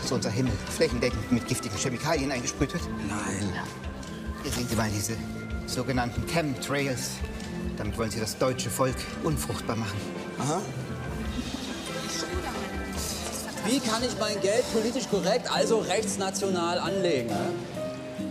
[0.00, 2.84] dass unser Himmel flächendeckend mit giftigen Chemikalien eingesprüht wird?
[3.06, 3.52] Nein.
[4.44, 5.12] Hier sehen Sie mal diese
[5.66, 7.10] sogenannten Chemtrails.
[7.76, 10.00] Damit wollen Sie das deutsche Volk unfruchtbar machen.
[10.38, 10.62] Aha.
[13.64, 17.30] Wie kann ich mein Geld politisch korrekt, also rechtsnational anlegen?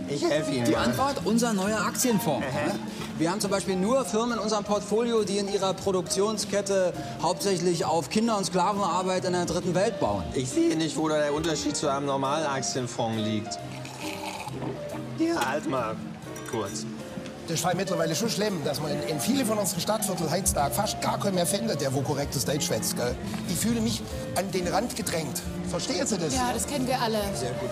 [0.08, 0.76] Ich helfe Ihnen Die.
[0.76, 2.46] Antwort, unser neuer Aktienfonds.
[3.18, 8.10] Wir haben zum Beispiel nur Firmen in unserem Portfolio, die in ihrer Produktionskette hauptsächlich auf
[8.10, 10.22] Kinder- und Sklavenarbeit in der dritten Welt bauen.
[10.34, 13.58] Ich sehe nicht, wo da der Unterschied zu einem normalen Aktienfonds liegt.
[15.18, 15.96] Ja, halt mal
[16.50, 16.84] kurz.
[17.48, 20.74] Das ist halt mittlerweile schon schlimm, dass man in, in viele von unseren Stadtvierteln heutzutage
[20.74, 22.96] fast gar keinen mehr findet, der wo korrektes Deutsch schwätzt.
[22.96, 23.14] Gell?
[23.48, 24.00] Ich fühle mich
[24.36, 25.42] an den Rand gedrängt.
[25.68, 26.34] Verstehen Sie das?
[26.34, 27.18] Ja, das kennen wir alle.
[27.34, 27.70] Sehr gut.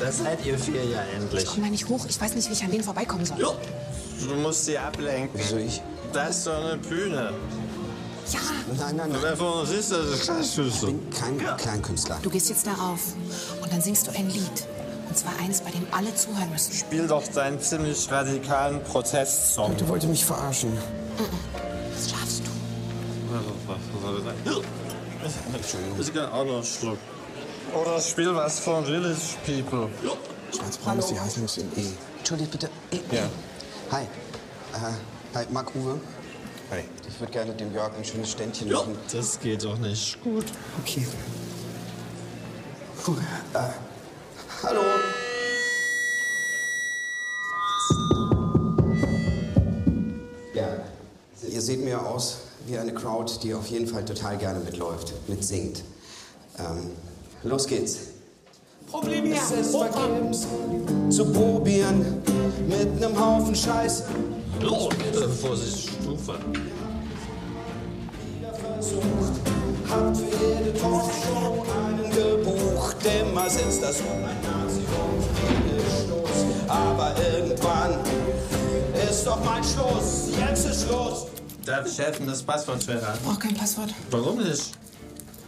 [0.00, 1.44] Das seid ihr vier ja endlich.
[1.44, 2.04] Ich komm da nicht hoch.
[2.08, 3.38] Ich weiß nicht, wie ich an denen vorbeikommen soll.
[3.38, 5.40] Du musst sie ablenken.
[5.40, 5.80] Wieso ich?
[6.12, 7.32] Das ist doch eine Bühne.
[8.32, 8.40] Ja.
[8.78, 9.18] Nein, nein, nein.
[9.20, 10.58] Wer von uns ist das?
[10.58, 12.18] Ich bin kein Kleinkünstler.
[12.22, 13.00] Du gehst jetzt darauf
[13.62, 14.66] und dann singst du ein Lied.
[15.14, 16.72] Und zwar eins, bei dem alle zuhören müssen.
[16.72, 19.76] Spiel doch deinen ziemlich radikalen Protestsong.
[19.76, 20.76] Du wolltest mich verarschen.
[21.94, 22.50] Das schaffst du.
[23.68, 24.64] Was soll das sein?
[25.54, 26.00] Entschuldigung.
[26.00, 26.98] Ich kann auch noch einen Schluck.
[27.80, 29.14] Oder spiel was von Village
[29.46, 29.88] People.
[30.52, 31.86] Schwarzbraun ist die Haselnuss in E.
[32.18, 32.70] Entschuldigt bitte.
[33.12, 33.28] Ja.
[33.92, 34.02] Hi.
[34.02, 36.00] Äh, hi, Marc Uwe.
[36.72, 36.80] Hi.
[37.08, 38.98] Ich würde gerne dem Jörg ein schönes Ständchen machen.
[39.12, 40.20] Das geht doch nicht.
[40.24, 40.46] Gut.
[40.82, 41.06] Okay.
[43.04, 43.12] Puh,
[43.52, 43.58] äh,
[44.62, 44.80] hallo.
[50.54, 50.68] Ja,
[51.48, 55.82] ihr seht mir aus wie eine Crowd, die auf jeden Fall total gerne mitläuft, mitsingt.
[56.58, 56.90] Ähm,
[57.42, 57.98] los geht's.
[58.90, 60.46] Problem Es ist vergebens
[61.10, 62.22] zu probieren
[62.68, 64.04] mit nem Haufen Scheiße.
[64.60, 66.38] Los, äh, Vorsicht, Stufe.
[69.90, 72.96] Habt für jede Talkshow einen gebucht.
[73.20, 74.80] Immer sitzt das um ein Nazi
[76.04, 76.68] Stoß.
[76.68, 77.98] Aber irgendwann
[79.08, 80.30] ist doch mal Schluss.
[80.38, 81.26] Jetzt ist Schluss.
[81.64, 83.18] Darf ich helfen, das Passwort zu erraten?
[83.24, 83.90] Brauch kein Passwort.
[84.10, 84.72] Warum nicht?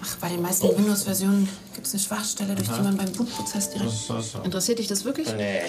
[0.03, 2.83] Ach, bei den meisten Windows-Versionen gibt es eine Schwachstelle, durch die Aha.
[2.83, 3.91] man beim Bootprozess direkt.
[3.91, 4.39] So, so.
[4.43, 5.29] Interessiert dich das wirklich?
[5.35, 5.63] Nee.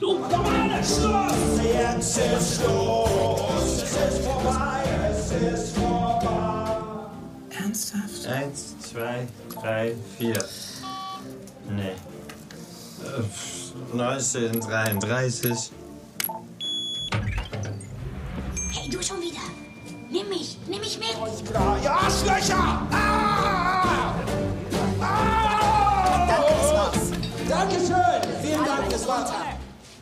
[0.00, 1.62] Du, Schluss!
[1.62, 3.82] Jetzt ist Schluss.
[3.82, 4.82] Es ist vorbei.
[5.10, 6.76] Es ist vorbei.
[7.50, 8.26] Ernsthaft?
[8.26, 9.26] Eins, zwei,
[9.60, 10.44] drei, vier.
[11.68, 11.94] Nee.
[13.02, 13.22] Äh,
[13.92, 15.72] 1933.
[18.72, 19.40] Hey, du schon wieder.
[20.10, 21.16] Nimm mich, nimm mich mit.
[21.50, 22.86] Klar, ihr Arschlöcher!
[22.92, 24.14] Ah!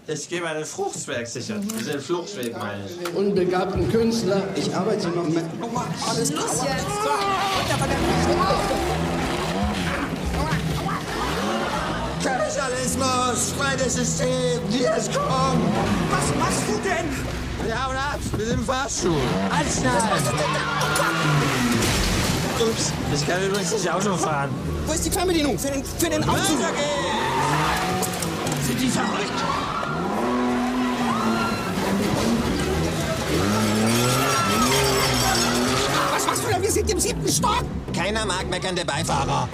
[0.08, 1.66] Ich gehe meinen Fruchtwerk sichern.
[1.86, 3.14] Den Fluchtweg meine ich.
[3.14, 4.42] Unbegabten Künstler.
[4.56, 5.44] Ich arbeite noch mit.
[6.08, 6.86] Alles los jetzt.
[12.24, 15.72] Kapitalismus, freies System, wie es kommt.
[16.10, 17.08] Was machst du denn?
[17.64, 19.14] Wir hauen ab, wir sind im Fahrstuhl.
[19.50, 20.02] Anschnallen!
[22.60, 24.50] Ups, ich kann übrigens nicht Auto fahren.
[24.86, 25.56] Wo ist die Fernbedienung?
[25.58, 26.58] Für den, für den Aufzug.
[28.66, 29.61] Sind die verrückt?
[36.82, 37.64] Sind im siebten Stock.
[37.94, 39.48] Keiner mag meckernde Beifahrer.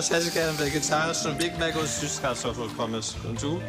[0.00, 3.16] Ich hätte gerne vegetarischen Big Mac und Süßkartoffelpommes.
[3.28, 3.60] Und du?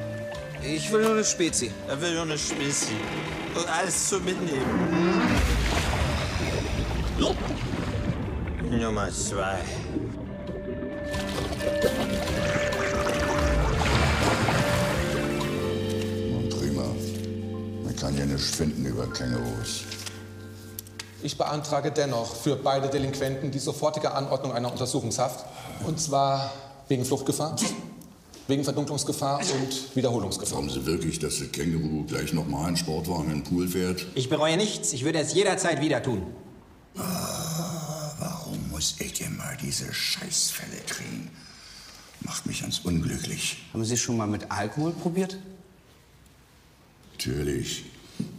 [0.63, 1.71] Ich will nur eine Spezi.
[1.89, 2.95] Er will nur eine Spezi.
[3.53, 5.32] Und alles zum Mitnehmen.
[8.69, 9.57] Nummer zwei.
[16.49, 16.84] Prima.
[17.84, 19.84] Man kann ja nichts finden über Kängurus.
[21.23, 25.45] Ich beantrage dennoch für beide Delinquenten die sofortige Anordnung einer Untersuchungshaft.
[25.86, 26.51] Und zwar
[26.88, 27.55] wegen Fluchtgefahr,
[28.47, 30.61] wegen Verdunklungsgefahr und Wiederholungsgefahr.
[30.61, 34.05] Glauben Sie wirklich, dass das Känguru gleich nochmal einen Sportwagen in den Pool fährt?
[34.15, 36.23] Ich bereue nichts, ich würde es jederzeit wieder tun.
[36.93, 41.32] Warum muss ich immer diese Scheißfälle kriegen?
[42.21, 43.57] Macht mich ganz unglücklich.
[43.73, 45.38] Haben Sie schon mal mit Alkohol probiert?
[47.13, 47.86] Natürlich.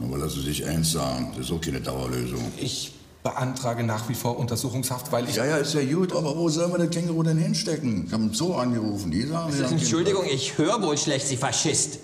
[0.01, 2.53] Aber lassen Sie sich eins sagen, das ist auch keine Dauerlösung.
[2.59, 2.93] Ich
[3.23, 5.37] beantrage nach wie vor Untersuchungshaft, weil ich...
[5.37, 8.05] Ja, ja, ist ja gut, aber wo sollen wir das Känguru denn hinstecken?
[8.07, 9.53] Ich habe einen Zoo angerufen, die sagen...
[9.53, 12.01] sie haben Entschuldigung, ich höre wohl schlecht, Sie Faschist.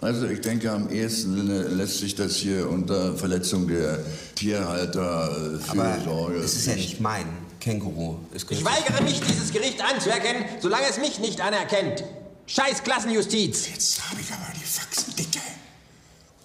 [0.00, 4.00] Also ich denke, am ehesten lässt sich das hier unter Verletzung der
[4.34, 6.36] Tierhalter äh, für Aber Sorge...
[6.36, 7.26] es ist ja nicht mein
[7.60, 8.16] Känguru.
[8.34, 12.04] Es Ich weigere mich, dieses Gericht anzuerkennen, solange es mich nicht anerkennt.
[12.46, 13.68] Scheiß Klassenjustiz.
[13.68, 15.40] Jetzt habe ich aber die Faxen dicke.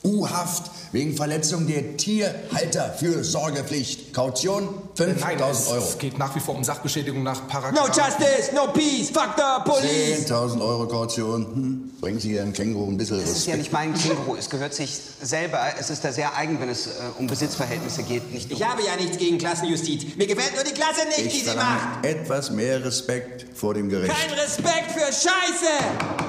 [0.04, 4.14] U-Haft wegen Verletzung der Tierhalterfürsorgepflicht.
[4.14, 5.84] Kaution Nein, 5.000 es, Euro.
[5.84, 7.88] es geht nach wie vor um Sachbeschädigung nach No Paragraph...
[7.96, 10.26] justice, no peace, fuck the police.
[10.28, 11.46] 10.000 Euro Kaution.
[11.46, 11.92] Hm?
[12.02, 13.58] Bringen Sie Ihrem Känguru ein bisschen Es ist ja Respekt.
[13.60, 14.36] nicht mein Känguru.
[14.36, 15.60] Es gehört sich selber.
[15.80, 16.90] Es ist da sehr eigen, wenn es äh,
[17.20, 18.34] um Besitzverhältnisse geht.
[18.34, 20.16] Nicht Ich habe ja nichts gegen Klassenjustiz.
[20.16, 22.06] Mir gefällt nur die Klasse nicht, die Ich sie verlange macht.
[22.06, 24.12] etwas mehr Respekt vor dem Gericht.
[24.14, 26.21] Kein Respekt für Scheiße.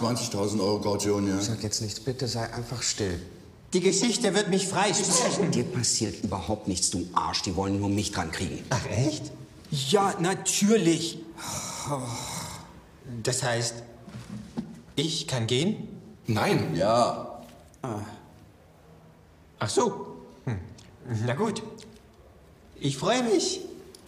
[0.00, 1.40] 20.000 Euro Kaution, ja.
[1.40, 3.20] Sag jetzt nichts, bitte sei einfach still.
[3.72, 5.50] Die Geschichte wird mich freisprechen.
[5.50, 7.42] Dir passiert überhaupt nichts, du Arsch.
[7.42, 8.64] Die wollen nur mich dran kriegen.
[8.70, 9.30] Ach echt?
[9.70, 11.18] Ja, natürlich.
[13.22, 13.74] Das heißt,
[14.96, 15.88] ich kann gehen?
[16.26, 16.74] Nein.
[16.74, 17.42] Ja.
[19.58, 20.16] Ach so.
[20.44, 20.58] Hm.
[21.26, 21.62] Na gut.
[22.80, 23.60] Ich freue mich,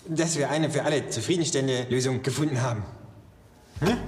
[0.09, 2.83] dass wir eine für alle zufriedenstellende Lösung gefunden haben.
[3.81, 3.99] Hm?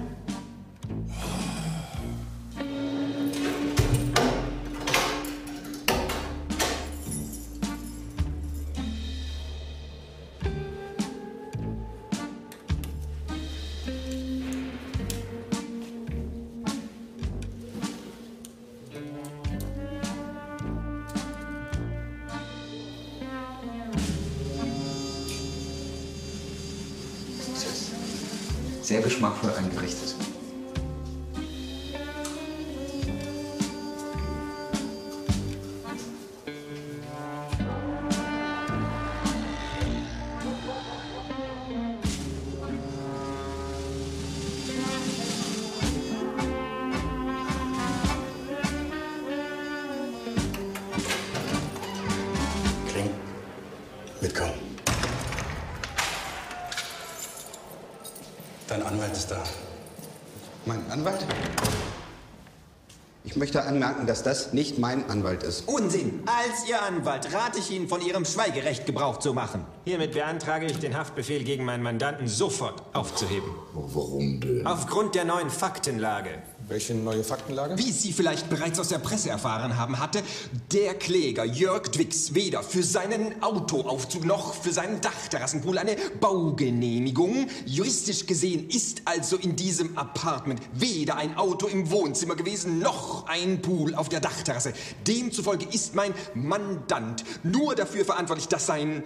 [63.73, 65.67] Anmerken, dass das nicht mein Anwalt ist.
[65.67, 66.23] Unsinn!
[66.25, 69.65] Als Ihr Anwalt rate ich Ihnen, von Ihrem Schweigerecht Gebrauch zu machen.
[69.85, 73.49] Hiermit beantrage ich, den Haftbefehl gegen meinen Mandanten sofort aufzuheben.
[73.73, 74.67] Warum denn?
[74.67, 76.29] Aufgrund der neuen Faktenlage.
[76.73, 77.77] Welche neue Faktenlage?
[77.77, 80.23] Wie Sie vielleicht bereits aus der Presse erfahren haben, hatte
[80.71, 87.47] der Kläger Jörg Dwix weder für seinen Autoaufzug noch für seinen Dachterrassenpool eine Baugenehmigung.
[87.67, 93.61] Juristisch gesehen ist also in diesem Apartment weder ein Auto im Wohnzimmer gewesen noch ein
[93.61, 94.73] Pool auf der Dachterrasse.
[95.05, 99.03] Demzufolge ist mein Mandant nur dafür verantwortlich, dass sein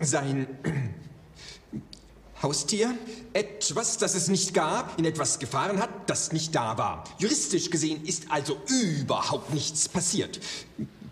[0.00, 0.46] sein
[2.42, 2.94] Haustier
[3.32, 7.04] etwas, das es nicht gab, in etwas gefahren hat, das nicht da war.
[7.18, 10.40] Juristisch gesehen ist also überhaupt nichts passiert.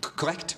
[0.01, 0.57] K korrekt?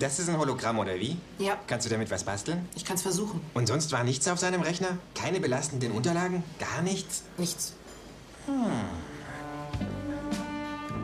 [0.00, 1.18] Und das ist ein Hologramm, oder wie?
[1.38, 1.58] Ja.
[1.66, 2.66] Kannst du damit was basteln?
[2.74, 3.38] Ich kann's versuchen.
[3.52, 4.96] Und sonst war nichts auf seinem Rechner?
[5.14, 6.42] Keine belastenden Unterlagen?
[6.58, 7.22] Gar nichts?
[7.36, 7.74] Nichts.
[8.46, 8.54] Hm.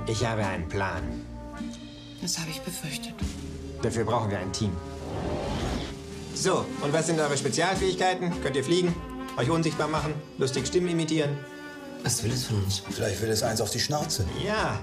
[0.06, 1.02] Ich habe einen Plan.
[2.22, 3.12] Das habe ich befürchtet.
[3.82, 4.72] Dafür brauchen wir ein Team.
[6.32, 8.40] So, und was sind eure Spezialfähigkeiten?
[8.42, 8.94] Könnt ihr fliegen?
[9.36, 10.14] Euch unsichtbar machen?
[10.38, 11.36] Lustig Stimmen imitieren?
[12.02, 12.82] Was will es von uns?
[12.90, 14.24] Vielleicht will es eins auf die Schnauze.
[14.42, 14.80] Ja,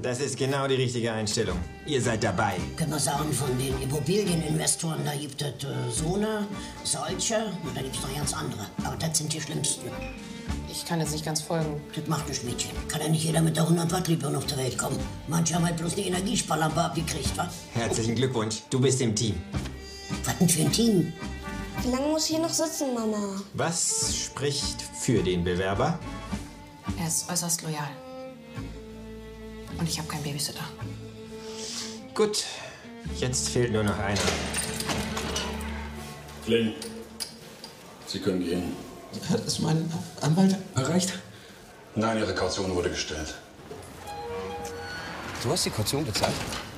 [0.00, 1.58] das ist genau die richtige Einstellung.
[1.86, 2.54] Ihr seid dabei.
[2.76, 6.46] Können wir sagen, von den Immobilieninvestoren, da gibt es äh, so eine,
[6.84, 8.66] solche und da gibt es noch ganz andere.
[8.84, 9.90] Aber das sind die schlimmsten.
[10.70, 11.80] Ich kann jetzt nicht ganz folgen.
[11.94, 12.70] Das macht nicht Mädchen.
[12.88, 14.98] Kann ja nicht jeder mit der 100 Watt auf der Welt kommen.
[15.26, 17.48] Manche haben halt bloß eine Energiesparlampe abgekriegt, wa?
[17.72, 18.62] Herzlichen Glückwunsch.
[18.70, 19.40] Du bist im Team.
[20.24, 21.12] Was denn für ein Team?
[21.82, 23.40] Wie lange muss ich hier noch sitzen, Mama?
[23.54, 25.98] Was spricht für den Bewerber?
[26.98, 28.05] Er ist äußerst loyal.
[29.78, 30.64] Und ich habe keinen Babysitter.
[32.14, 32.44] Gut,
[33.18, 34.20] jetzt fehlt nur noch einer.
[36.44, 36.72] Kling,
[38.06, 38.76] Sie können gehen.
[39.28, 41.12] Hat es mein Anwalt erreicht?
[41.94, 43.34] Nein, Ihre Kaution wurde gestellt.
[45.42, 46.34] Du hast die Kaution bezahlt?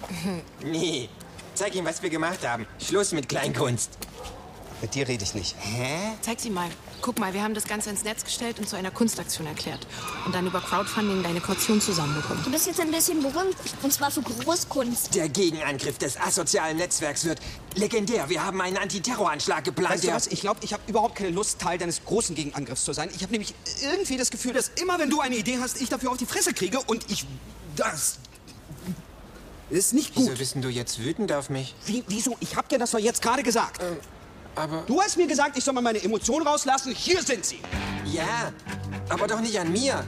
[0.65, 1.09] Nee,
[1.55, 2.67] zeig ihm, was wir gemacht haben.
[2.83, 3.91] Schluss mit Kleinkunst.
[4.81, 5.55] Mit dir rede ich nicht.
[5.59, 6.15] Hä?
[6.23, 6.69] Zeig sie mal.
[7.01, 9.87] Guck mal, wir haben das Ganze ins Netz gestellt und zu einer Kunstaktion erklärt.
[10.27, 12.43] Und dann über Crowdfunding deine Kaution zusammenbekommen.
[12.45, 13.57] Du bist jetzt ein bisschen berühmt.
[13.83, 15.15] Und zwar für Großkunst.
[15.15, 17.41] Der Gegenangriff des asozialen Netzwerks wird
[17.75, 18.29] legendär.
[18.29, 19.95] Wir haben einen Antiterroranschlag geplant.
[19.95, 20.27] Weißt du was?
[20.27, 23.11] Ich glaube, ich habe überhaupt keine Lust, Teil deines großen Gegenangriffs zu sein.
[23.15, 26.11] Ich habe nämlich irgendwie das Gefühl, dass immer, wenn du eine Idee hast, ich dafür
[26.11, 27.27] auf die Fresse kriege und ich...
[27.77, 28.19] Das...
[29.71, 30.25] Ist nicht gut.
[30.25, 31.75] Wieso bist du jetzt wütend auf mich?
[31.85, 32.39] Wie, wieso?
[32.41, 33.83] Ich habe dir das doch jetzt gerade gesagt.
[34.55, 34.83] Aber...
[34.87, 36.93] Du hast mir gesagt, ich soll mal meine Emotionen rauslassen.
[36.95, 37.61] Hier sind sie.
[38.05, 38.53] Ja,
[39.09, 40.05] aber doch nicht an mir.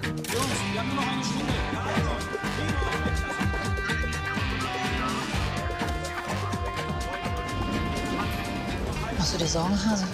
[9.18, 10.06] Machst du dir Sorgen, Hase?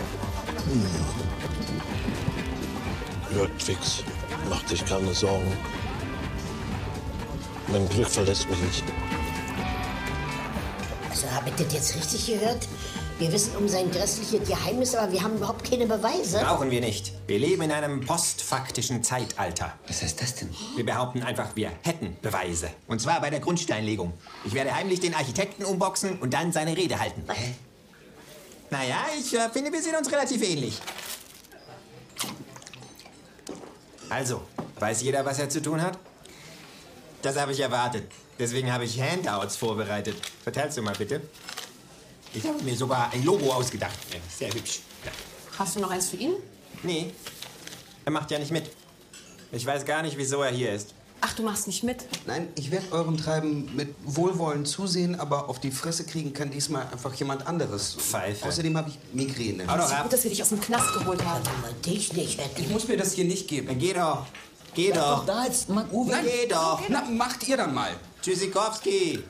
[3.34, 4.02] Jörg Twix,
[4.50, 5.56] mach dich keine Sorgen.
[7.68, 8.84] Mein Glück verlässt mich nicht.
[11.10, 12.68] Also, habe ich das jetzt richtig gehört?
[13.18, 16.38] Wir wissen um sein grässliches Geheimnis, aber wir haben überhaupt keine Beweise.
[16.38, 17.12] Brauchen wir nicht.
[17.26, 19.72] Wir leben in einem postfaktischen Zeitalter.
[19.88, 20.54] Was heißt das denn?
[20.74, 22.68] Wir behaupten einfach, wir hätten Beweise.
[22.86, 24.12] Und zwar bei der Grundsteinlegung.
[24.44, 27.24] Ich werde heimlich den Architekten umboxen und dann seine Rede halten.
[28.68, 30.78] Naja, ich äh, finde, wir sehen uns relativ ähnlich.
[34.10, 34.42] Also,
[34.78, 35.98] weiß jeder, was er zu tun hat?
[37.22, 38.10] Das habe ich erwartet.
[38.38, 40.16] Deswegen habe ich Handouts vorbereitet.
[40.42, 41.22] Verteilst du mal bitte?
[42.36, 43.96] Ich habe mir sogar ein Logo ausgedacht.
[44.36, 44.80] Sehr hübsch.
[45.04, 45.10] Ja.
[45.58, 46.34] Hast du noch eins für ihn?
[46.82, 47.12] Nee,
[48.04, 48.70] er macht ja nicht mit.
[49.52, 50.92] Ich weiß gar nicht, wieso er hier ist.
[51.22, 52.04] Ach, du machst nicht mit?
[52.26, 56.86] Nein, ich werde eurem Treiben mit Wohlwollen zusehen, aber auf die Fresse kriegen kann diesmal
[56.92, 57.94] einfach jemand anderes.
[57.94, 58.46] Pfeife.
[58.46, 59.66] Außerdem habe ich Migräne.
[59.66, 60.10] Hau doch Gut, ab.
[60.10, 61.42] dass wir dich aus dem Knast geholt haben.
[61.84, 62.38] Dich nicht.
[62.58, 63.68] Ich muss mir das hier nicht geben.
[63.68, 64.26] Dann geh doch.
[64.74, 65.24] Geh doch.
[65.24, 66.10] da jetzt, Mann, Uwe.
[66.10, 66.82] Nein, geh doch.
[66.90, 67.92] Na, macht ihr dann mal.
[68.20, 69.24] Tschüssikowski.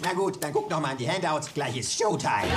[0.00, 1.52] Na gut, dann guck noch mal in die Handouts.
[1.54, 2.48] Gleich ist Showtime.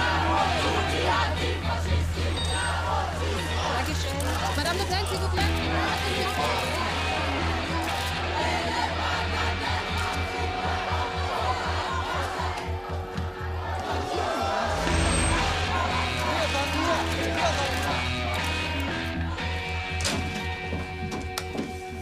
[4.56, 5.44] Madame Le Pen, s'il vous plaît.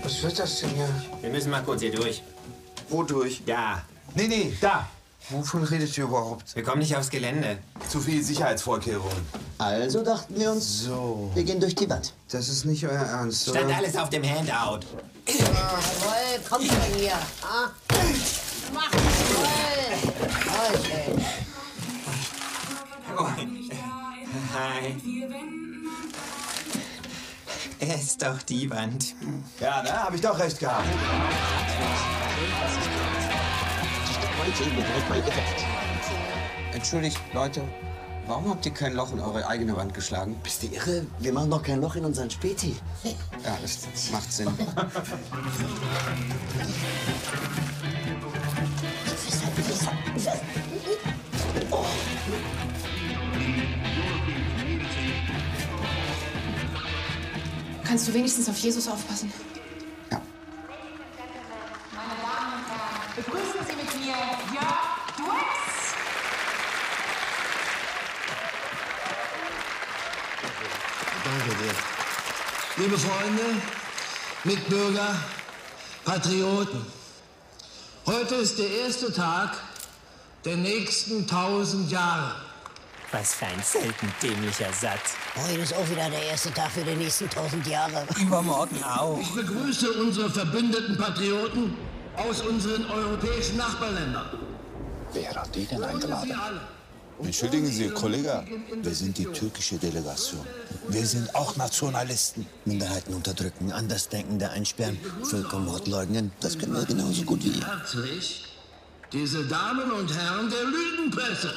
[0.04, 0.90] Was wird das denn hier?
[1.22, 2.24] Wir müssen mal kurz hier durch.
[2.90, 3.42] Wodurch?
[3.46, 3.84] Da.
[4.14, 4.88] Nee, nee, da.
[5.30, 6.56] Wovon redet ihr überhaupt?
[6.56, 7.58] Wir kommen nicht aufs Gelände.
[7.90, 9.26] Zu viel Sicherheitsvorkehrungen.
[9.58, 11.32] Also dachten wir uns, So.
[11.34, 12.14] wir gehen durch die Wand.
[12.30, 14.86] Das ist nicht euer Ernst, Stand alles auf dem Handout.
[15.28, 17.14] Jawohl, kommt schon hier.
[17.42, 17.70] Ah.
[18.74, 19.48] Mach jawohl.
[20.76, 21.16] Okay.
[23.18, 23.28] Oh.
[24.54, 24.96] Hi.
[27.80, 29.16] Es ist doch die Wand.
[29.60, 30.86] Ja, da habe ich doch recht gehabt.
[36.74, 37.62] Entschuldigt, Leute,
[38.28, 40.36] warum habt ihr kein Loch in eure eigene Wand geschlagen?
[40.44, 41.06] Bist du irre?
[41.20, 42.76] Wir machen doch kein Loch in unseren Späti.
[43.44, 44.50] Ja, das macht Sinn.
[57.84, 59.32] Kannst du wenigstens auf Jesus aufpassen?
[63.16, 64.16] Begrüßen Sie mit mir
[64.54, 65.96] Jörg Dwex.
[71.24, 72.84] Danke dir.
[72.84, 73.62] Liebe Freunde,
[74.44, 75.16] Mitbürger,
[76.04, 76.86] Patrioten.
[78.06, 79.58] Heute ist der erste Tag
[80.44, 82.36] der nächsten tausend Jahre.
[83.12, 85.16] Was für ein selten dämlicher Satz.
[85.36, 88.06] Heute ist auch wieder der erste Tag für die nächsten tausend Jahre.
[88.20, 89.20] Übermorgen auch.
[89.20, 91.76] Ich begrüße unsere verbündeten Patrioten
[92.18, 94.26] aus unseren europäischen Nachbarländern.
[95.14, 96.32] Wer hat die denn eingeladen?
[97.24, 98.44] Entschuldigen Sie, Kollege,
[98.82, 100.46] wir sind die türkische Delegation.
[100.90, 102.46] Wir sind auch Nationalisten.
[102.66, 107.66] Minderheiten unterdrücken, Andersdenkende einsperren, Völkermord leugnen, das können wir genauso gut wie ihr.
[107.66, 108.46] Herzlich,
[109.14, 111.54] diese Damen und Herren der Lügenpresse.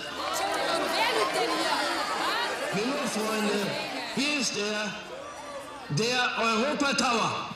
[2.72, 3.66] Genug, Freunde,
[4.14, 7.48] hier ist er, der Europa Tower.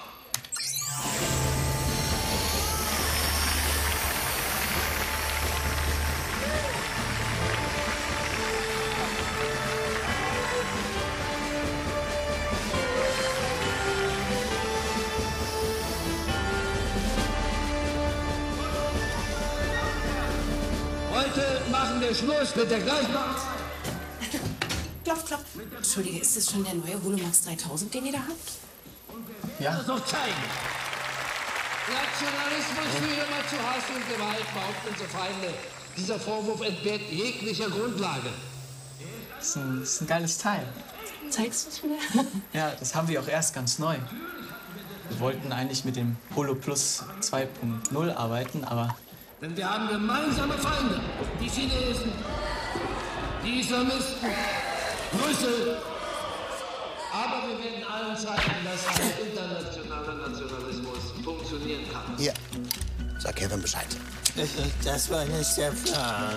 [22.12, 23.56] Wir Schluss mit der Gleichmacherei.
[25.02, 25.44] Klopf, klopf.
[25.78, 29.58] Entschuldige, ist das schon der neue Holomax 3000, den ihr da habt?
[29.58, 29.76] Ja.
[29.76, 30.34] Das doch zeigen.
[31.88, 35.54] Nationalismus führt immer zu Hass und Gewalt, behaupten unsere Feinde.
[35.96, 38.28] Dieser Vorwurf entbehrt jeglicher Grundlage.
[39.38, 40.66] Das ist ein, das ist ein geiles Teil.
[41.30, 42.26] Zeigst du es mir?
[42.52, 43.96] Ja, das haben wir auch erst ganz neu.
[45.08, 48.96] Wir wollten eigentlich mit dem Holo Plus 2.0 arbeiten, aber
[49.43, 51.01] Denn wir haben gemeinsame Feinde.
[51.40, 52.12] Die Chinesen,
[53.45, 54.28] die Islamisten,
[55.11, 55.78] Brüssel.
[57.12, 62.16] Aber wir werden allen zeigen, dass ein internationaler Nationalismus funktionieren kann.
[62.16, 62.32] Hier,
[63.18, 63.88] sag Kevin Bescheid.
[64.84, 66.36] Das war nicht der Plan.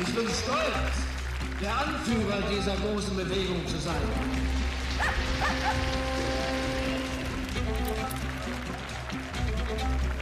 [0.00, 0.96] Ich bin stolz,
[1.60, 4.02] der Anführer dieser großen Bewegung zu sein.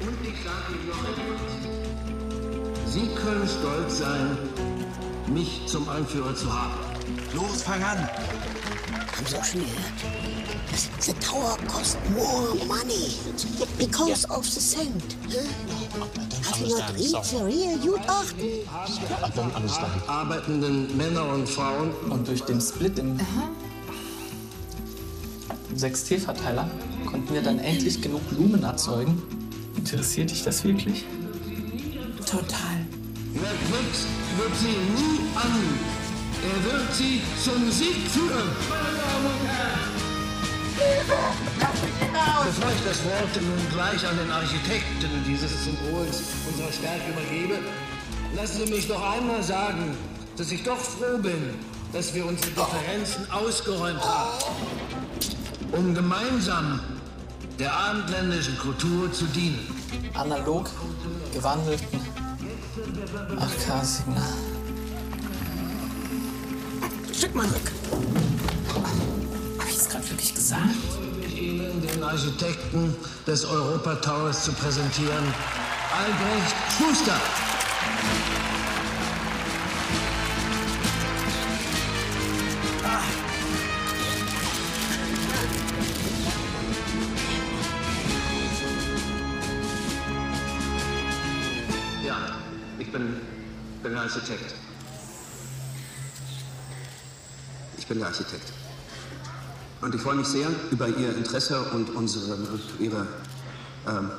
[0.03, 2.93] Und ich sage Ihnen noch etwas.
[2.93, 4.37] Sie können stolz sein,
[5.33, 6.75] mich zum Anführer zu haben.
[7.35, 7.99] Los, fang an!
[7.99, 9.93] Haben Sie auch schon gehört?
[10.71, 13.15] Das, the tower cost more money
[13.79, 15.17] because of the sand.
[16.45, 18.67] Have you not read the real Gutachten?
[20.09, 21.93] Arbeitenden Männer und Frauen.
[22.11, 23.21] Und durch den Split im,
[25.71, 26.69] im 6T-Verteiler
[27.07, 29.42] konnten wir dann endlich genug Lumen erzeugen.
[29.83, 31.05] Interessiert dich das wirklich?
[32.25, 32.87] Total.
[33.33, 34.07] Wer wächst,
[34.39, 35.59] wird sie nie an.
[36.47, 38.49] Er wird sie zum Sieg führen.
[38.71, 39.81] Meine Damen und Herren.
[42.47, 47.59] Bevor ich das Wort nun gleich an den Architekten dieses Symbols unserer Stärke übergebe,
[48.37, 49.97] lassen Sie mich doch einmal sagen,
[50.37, 51.55] dass ich doch froh bin,
[51.93, 54.45] dass wir unsere Differenzen ausgeräumt haben,
[55.73, 56.79] um gemeinsam
[57.59, 59.67] der abendländischen Kultur zu dienen.
[60.15, 60.71] Analog
[61.33, 62.01] gewandelten
[63.37, 64.23] 8K-Signal.
[67.13, 67.73] Schick mal rück.
[69.59, 70.63] Hab ich es gerade wirklich gesagt?
[71.35, 72.95] Ihnen den Architekten
[73.27, 75.25] des Europa Towers zu präsentieren,
[75.97, 77.21] Albrecht Schuster.
[94.03, 94.55] Architekt.
[97.79, 98.53] Ich bin der Architekt.
[99.81, 102.37] Und ich freue mich sehr über Ihr Interesse und unsere,
[102.81, 103.07] Ihre.
[103.87, 104.11] Ähm,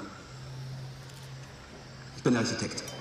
[2.16, 2.93] ich bin Architekt.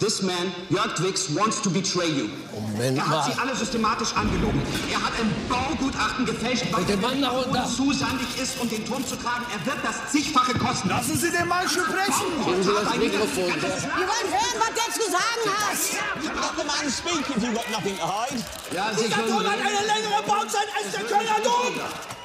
[0.00, 2.30] This man, Jörg Twix, wants to betray you.
[2.56, 3.30] Moment er hat mal.
[3.30, 4.62] sie alle systematisch angelogen.
[4.90, 7.66] Er hat ein Baugutachten gefälscht, was Bitte, Mann, nach unten.
[7.68, 9.44] zu sandig ist, um den Turm zu tragen.
[9.52, 10.88] Er wird das zigfache kosten.
[10.88, 12.28] Lassen Sie den Mann sprechen!
[12.46, 13.44] Geben Sie das Mikrofon.
[13.44, 15.76] Wir wollen hören, was der zu sagen hat.
[16.24, 18.42] Let the man speak if you've got nothing to hide.
[18.74, 21.74] Ja, Dieser Turm hat eine längere Bauzeit als der Kölner Dom.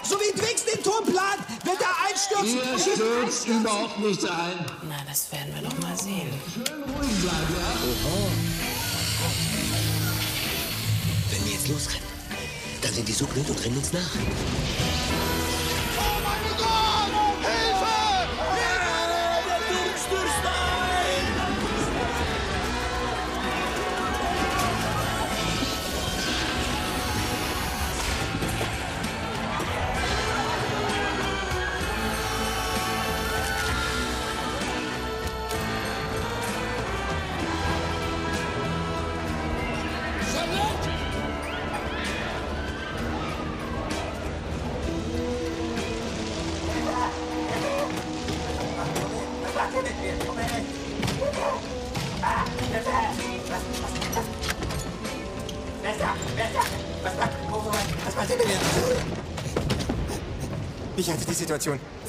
[0.07, 2.60] So wie Twix den Turm plant, wird er einstürzen.
[2.76, 4.65] Hier stürzt überhaupt nichts ein.
[4.88, 6.30] Na, das werden wir doch mal sehen.
[6.57, 7.72] Ruhig bleiben, ja?
[11.32, 12.07] Wenn wir jetzt losrennen,
[12.84, 14.11] dann sind die so blöd und rennen uns nach.
[20.15, 20.65] Was macht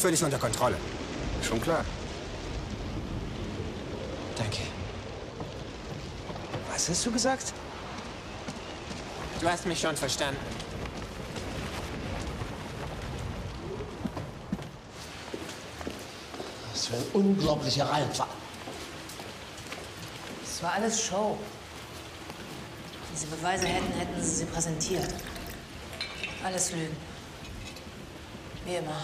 [0.07, 0.77] völlig unter Kontrolle.
[1.43, 1.85] Schon klar.
[4.37, 4.63] Danke.
[6.71, 7.53] Was hast du gesagt?
[9.41, 10.39] Du hast mich schon verstanden.
[16.71, 18.29] Was für ein unglaublicher Reinfall.
[20.41, 21.37] Das war alles Show.
[23.13, 25.13] Diese Beweise hätten, hätten sie sie präsentiert.
[26.45, 26.97] Alles Lügen.
[28.67, 29.03] Wie immer.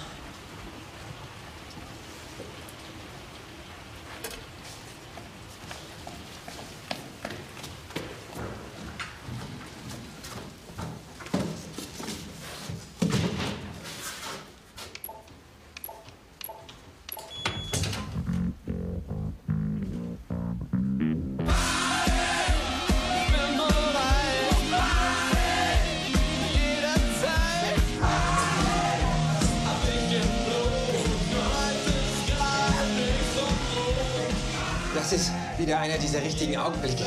[36.53, 37.05] Richtigen Augenblicke.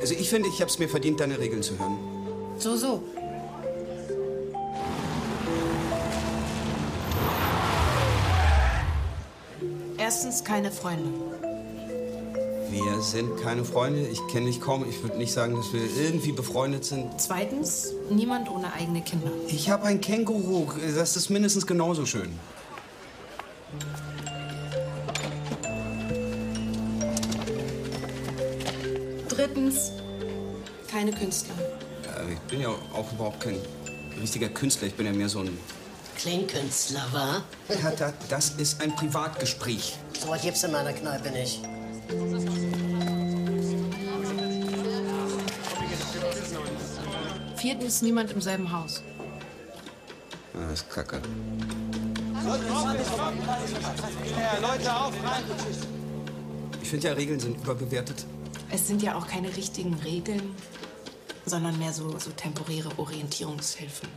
[0.00, 1.98] Also ich finde, ich habe es mir verdient, deine Regeln zu hören.
[2.58, 3.02] So, so.
[10.38, 11.10] Erstens keine Freunde.
[12.70, 14.06] Wir sind keine Freunde.
[14.06, 14.88] Ich kenne dich kaum.
[14.88, 17.20] Ich würde nicht sagen, dass wir irgendwie befreundet sind.
[17.20, 19.32] Zweitens, niemand ohne eigene Kinder.
[19.48, 20.68] Ich habe ein Känguru.
[20.94, 22.30] Das ist mindestens genauso schön.
[29.28, 29.92] Drittens,
[30.90, 31.54] keine Künstler.
[32.04, 33.56] Äh, Ich bin ja auch überhaupt kein
[34.20, 34.86] richtiger Künstler.
[34.86, 35.58] Ich bin ja mehr so ein...
[36.16, 37.42] Kleinkünstler, wa?
[37.80, 39.96] Tata, das ist ein Privatgespräch.
[40.18, 41.60] So was gibt's in meiner Kneipe nicht.
[47.56, 49.02] Viertens, niemand im selben Haus.
[50.54, 51.20] Ja, das ist kacke.
[54.60, 55.44] Leute, auf, rein.
[56.82, 58.24] Ich finde ja, Regeln sind überbewertet.
[58.70, 60.54] Es sind ja auch keine richtigen Regeln,
[61.46, 64.08] sondern mehr so, so temporäre Orientierungshilfen.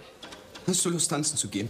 [0.66, 1.70] Hast du Lust, tanzen zu gehen?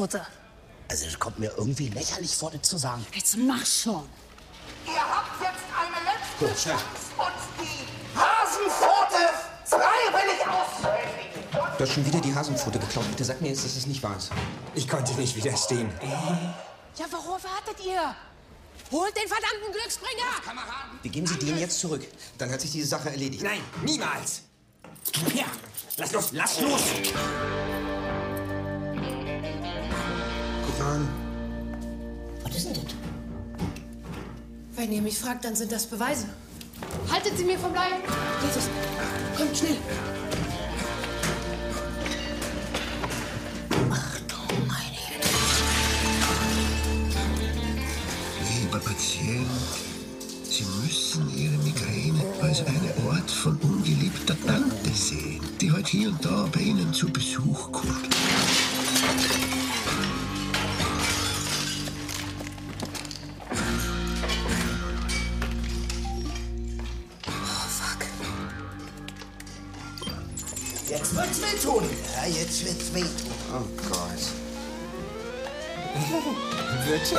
[0.00, 0.26] Eine Haselfutter.
[0.88, 3.04] Also, das kommt mir irgendwie lächerlich vor, das zu sagen.
[3.14, 4.08] Jetzt mach schon.
[4.86, 6.84] Ihr habt jetzt eine letzte Gut, Chance,
[7.18, 9.22] uns die Hasenpfote
[9.66, 11.76] freiwillig auszuhändigen.
[11.76, 13.08] Du hast schon wieder die Hasenpfote geklaut.
[13.10, 14.30] Bitte sag mir jetzt, dass es nicht wahr ist.
[14.74, 15.92] Ich konnte nicht widerstehen.
[16.96, 18.14] Ja, worauf wartet ihr?
[18.90, 20.56] Holt den verdammten Glücksbringer!
[21.02, 22.04] Wir geben sie denen jetzt zurück.
[22.38, 23.42] Dann hat sich diese Sache erledigt.
[23.42, 24.42] Nein, niemals!
[25.12, 25.46] Gib her!
[25.96, 26.80] Lass los, lass los!
[30.90, 31.08] An.
[32.42, 32.94] Was ist denn das?
[34.74, 36.26] Wenn ihr mich fragt, dann sind das Beweise.
[37.08, 38.02] Halt Haltet sie mir vom Leib!
[38.42, 38.68] Jesus,
[39.36, 39.76] kommt schnell!
[48.62, 49.46] Lieber Patient,
[50.48, 56.24] Sie müssen Ihre Migräne als einen Ort von ungeliebter Tante sehen, die heute hier und
[56.24, 58.08] da bei Ihnen zu Besuch kommt.
[71.60, 71.84] Wehtun.
[72.16, 73.10] Ja, jetzt wird's wehtun.
[73.52, 74.22] Oh Gott.
[76.86, 77.18] Wird schon.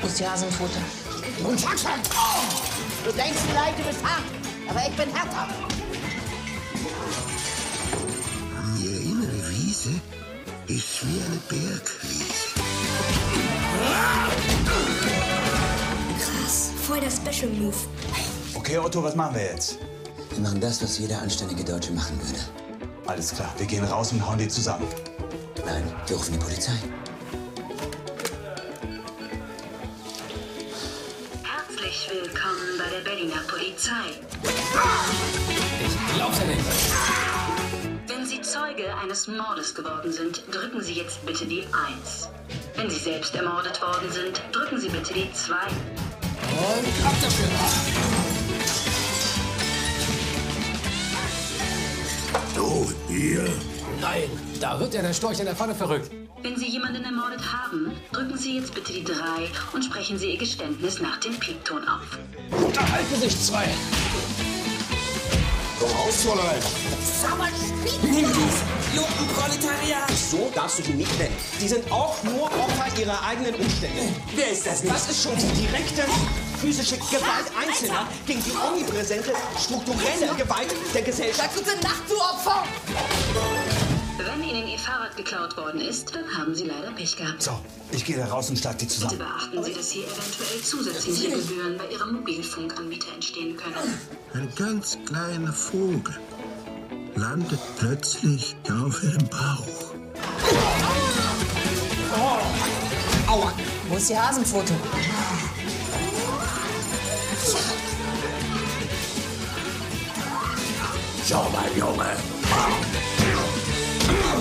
[0.00, 0.78] Wo ist die Hasenpfote?
[1.44, 1.90] Und sag schon!
[2.14, 2.42] Oh!
[3.04, 4.24] Du denkst vielleicht, du bist hart,
[4.68, 5.48] aber ich bin härter.
[8.80, 9.90] Ihre innere Wiese
[10.68, 12.01] ist wie eine Bergwiese.
[16.92, 17.74] Voll der Special Move.
[18.54, 19.78] Okay, Otto, was machen wir jetzt?
[20.30, 22.40] Wir machen das, was jeder anständige Deutsche machen würde.
[23.06, 24.86] Alles klar, wir gehen raus und hauen die zusammen.
[25.64, 26.72] Nein, wir rufen die Polizei.
[31.42, 34.20] Herzlich willkommen bei der Berliner Polizei.
[34.42, 36.60] Ich glaub's ja nicht.
[38.06, 42.28] Wenn Sie Zeuge eines Mordes geworden sind, drücken Sie jetzt bitte die 1.
[42.76, 45.56] Wenn Sie selbst ermordet worden sind, drücken Sie bitte die 2.
[46.52, 47.48] Und ab dafür.
[52.54, 53.48] Du, hier?
[54.00, 54.28] Nein,
[54.60, 56.10] da wird ja der Storch in der Pfanne verrückt.
[56.42, 59.14] Wenn Sie jemanden ermordet haben, drücken Sie jetzt bitte die 3
[59.72, 62.18] und sprechen Sie Ihr Geständnis nach dem Piepton auf.
[62.64, 63.64] Unterhalten sich zwei.
[65.78, 66.62] Komm raus, Fräulein.
[68.02, 68.62] Nimm dies,
[68.94, 70.10] Lumpenproletariat.
[70.10, 71.34] So darfst du sie nicht nennen.
[71.60, 74.02] Die sind auch nur Opfer ihrer eigenen Umstände.
[74.34, 74.94] Wer ist das nicht?
[74.94, 76.02] Das ist schon die direkte
[76.60, 81.50] physische Gewalt Einzelner gegen die omnipräsente strukturelle Gewalt der Gesellschaft.
[81.54, 82.64] Sag gute Nacht, du Opfer!
[84.18, 87.42] Wenn Ihnen Ihr Fahrrad geklaut worden ist, dann haben Sie leider Pech gehabt.
[87.42, 87.58] So,
[87.90, 89.18] ich gehe da raus und schlag die Bitte zusammen.
[89.18, 93.98] beachten Sie, dass hier eventuell zusätzliche Gebühren bei Ihrem Mobilfunkanbieter entstehen können.
[94.34, 96.14] Ein ganz kleiner Vogel
[97.16, 99.92] landet plötzlich auf ihrem Bauch.
[103.26, 103.52] Aua.
[103.88, 104.72] Wo ist die Hasenpfote?
[111.28, 112.16] Schau mal, Junge.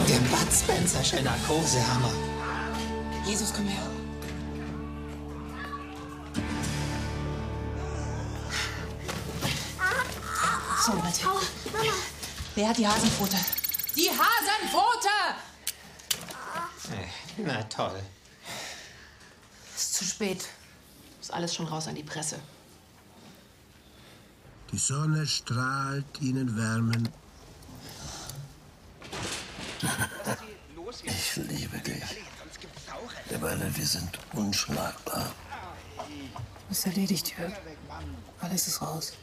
[0.09, 2.11] Der Bud Spencer'sche Narkosehammer.
[3.25, 3.83] Jesus, komm her.
[10.85, 11.23] So, Leute.
[11.71, 12.20] Mama.
[12.55, 13.37] Wer hat die Hasenpfote?
[13.95, 15.07] Die Hasenpfote!
[16.91, 17.99] Äh, Na toll.
[19.75, 20.49] Ist zu spät.
[21.21, 22.39] Ist alles schon raus an die Presse.
[24.71, 27.09] Die Sonne strahlt ihnen Wärmen.
[31.03, 32.03] Ich liebe dich.
[33.29, 35.31] Wir beide, wir sind unschlagbar.
[36.69, 37.53] Ist erledigt, Jörg.
[38.41, 39.13] Alles ist raus.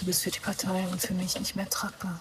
[0.00, 2.20] Du bist für die Partei und für mich nicht mehr tragbar.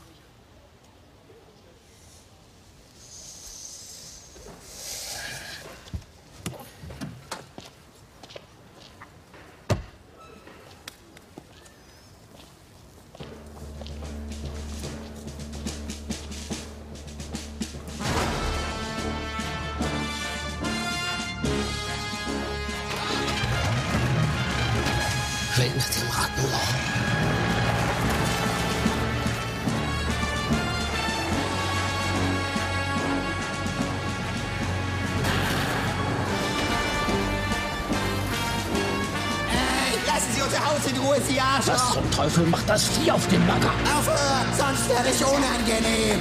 [43.00, 43.72] Vieh auf dem Bagger?
[43.98, 46.20] Aufhören, sonst werde ich unangenehm!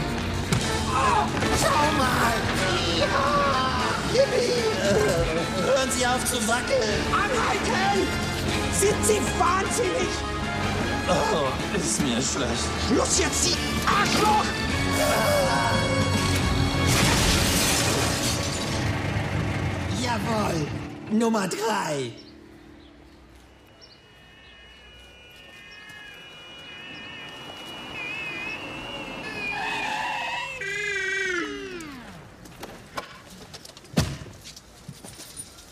[0.91, 1.27] Oh,
[1.61, 2.35] schau mal!
[2.97, 3.07] Ja!
[4.13, 4.53] Yippie!
[5.65, 7.03] Hören Sie auf zu wackeln!
[7.13, 8.07] Anhalten!
[8.73, 10.09] Sind Sie wahnsinnig?
[11.09, 12.69] Oh, ist mir schlecht.
[12.87, 13.57] Schluss jetzt, Sie
[13.87, 14.45] Arschloch!
[20.01, 20.67] Jawohl!
[21.11, 22.13] Nummer drei!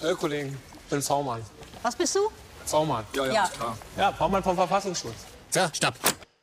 [0.06, 1.42] Hey Kollegen, ich bin V-Mann.
[1.82, 2.30] Was bist du?
[2.66, 3.04] V-Mann.
[3.12, 3.44] Ja, Ja.
[3.46, 3.76] ist klar.
[3.96, 5.16] Ja, V-Mann vom Verfassungsschutz.
[5.50, 5.94] So, stopp.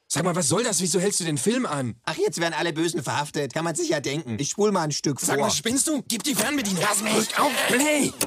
[0.10, 0.82] Sag mal, was soll das?
[0.82, 1.96] Wieso hältst du den Film an?
[2.04, 3.54] Ach, jetzt werden alle Bösen verhaftet.
[3.54, 4.36] Kann man sich ja denken.
[4.38, 5.46] Ich spul mal ein Stück Sag vor.
[5.46, 6.04] mal, spinnst du?
[6.10, 6.84] Gib die Fernbedienung.
[6.84, 7.14] Lass mich.
[7.14, 8.12] Drück auf Play.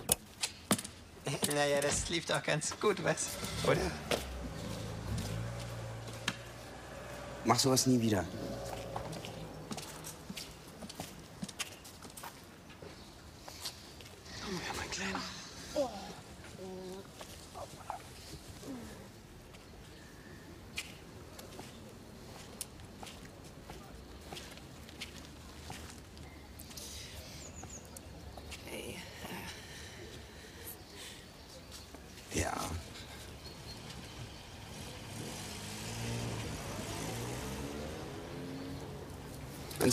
[1.55, 3.27] Naja, das lief doch ganz gut, was?
[3.67, 3.77] Oder?
[7.45, 8.25] Mach sowas nie wieder.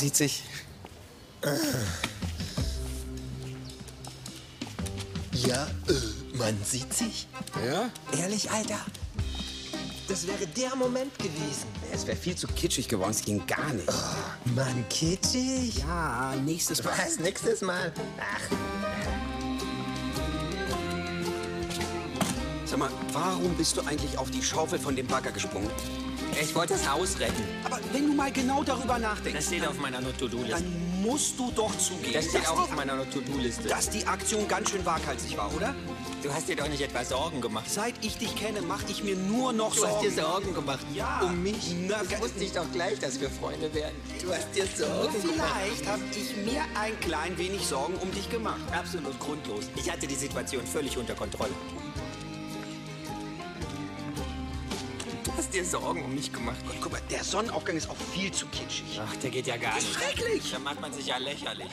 [0.03, 0.43] Sieht sich.
[5.47, 7.25] Ja, äh, man sieht sich.
[7.65, 7.89] Ja?
[8.19, 8.79] Ehrlich, Alter?
[10.09, 11.67] Das wäre der Moment gewesen.
[11.93, 13.87] Es wäre viel zu kitschig geworden, es ging gar nicht.
[14.53, 15.77] Mann, kitschig.
[15.77, 16.93] Ja, nächstes Mal.
[16.97, 17.93] Was, nächstes Mal?
[18.19, 18.55] Ach,
[22.65, 25.69] Sag mal, warum bist du eigentlich auf die Schaufel von dem Bagger gesprungen?
[26.41, 27.43] Ich wollte das Haus retten.
[27.63, 30.51] Aber wenn du mal genau darüber nachdenkst, Das steht auf meiner To-Do-Liste.
[30.63, 33.67] dann musst du doch zugeben, Das steht dass auch die- auf meiner To-Do-Liste.
[33.67, 35.75] dass die Aktion ganz schön waghalsig war, oder?
[36.21, 37.69] Du hast dir doch nicht etwa Sorgen gemacht.
[37.69, 39.95] Seit ich dich kenne, mache ich mir nur noch Du Sorgen.
[39.95, 40.85] hast dir Sorgen gemacht.
[40.93, 41.19] Ja.
[41.23, 41.75] Um mich?
[41.87, 43.95] Na, das wusste ich doch gleich, dass wir Freunde werden.
[44.21, 45.51] Du hast dir Sorgen gemacht.
[45.65, 48.61] Vielleicht habe ich mir ein klein wenig Sorgen um dich gemacht.
[48.71, 49.65] Absolut grundlos.
[49.75, 51.51] Ich hatte die Situation völlig unter Kontrolle.
[55.53, 56.57] Hast dir Sorgen um mich gemacht.
[56.65, 58.99] Gott, guck mal, der Sonnenaufgang ist auch viel zu kitschig.
[58.99, 59.93] Ach, der geht ja gar nicht.
[59.93, 60.51] Schrecklich.
[60.51, 61.67] Da macht man sich ja lächerlich.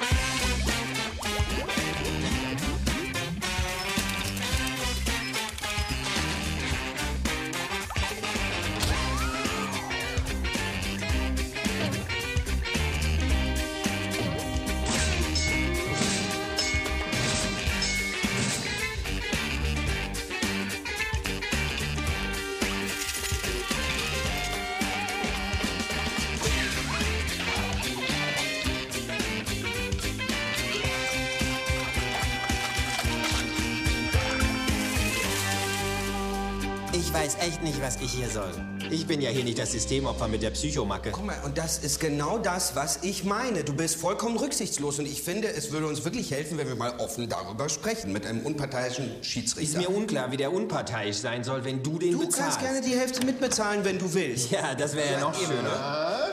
[38.21, 38.51] Hier soll.
[38.91, 41.11] Ich bin ja hier nicht das Systemopfer mit der Psychomacke.
[41.11, 43.65] Guck mal, und das ist genau das, was ich meine.
[43.65, 46.99] Du bist vollkommen rücksichtslos und ich finde, es würde uns wirklich helfen, wenn wir mal
[46.99, 49.79] offen darüber sprechen mit einem unparteiischen Ist Schiedsrichter.
[49.79, 52.39] mir unklar, wie der unparteiisch sein soll, wenn du den du bezahlst.
[52.39, 54.51] kannst gerne die Hälfte mitbezahlen, wenn du willst.
[54.51, 56.31] Ja, das wäre ja noch schöner.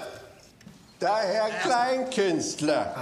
[1.00, 2.96] Der Herr Kleinkünstler.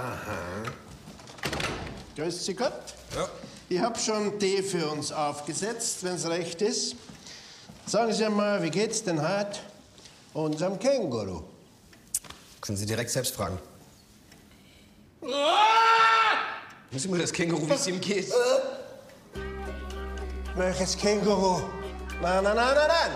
[2.16, 2.72] Grüß Sie Gott.
[3.16, 3.28] Ja.
[3.68, 6.94] Ich habe schon Tee für uns aufgesetzt, wenn es recht ist.
[7.86, 9.60] Sagen Sie mal, wie geht's denn heute
[10.34, 11.44] unserem Känguru?
[12.60, 13.58] Können Sie direkt selbst fragen.
[16.90, 18.32] Müssen Sie mal das Känguru, wie es ihm geht.
[20.56, 21.62] Welches Känguru?
[22.20, 23.10] Nein, nein, nein, nein, nein.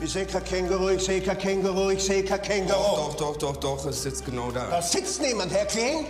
[0.00, 2.72] Ich sehe kein Känguru, ich sehe kein Känguru, ich sehe kein Känguru.
[2.72, 4.70] Doch, doch, doch, doch, es sitzt genau da.
[4.70, 6.06] Da sitzt niemand, Herr Kling.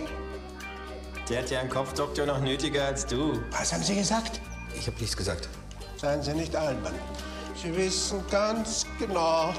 [1.27, 3.41] Der hat ja einen Kopfdoktor noch nötiger als du.
[3.51, 4.39] Was haben Sie gesagt?
[4.75, 5.49] Ich habe nichts gesagt.
[5.97, 6.95] Seien Sie nicht albern.
[7.61, 9.53] Sie wissen ganz genau,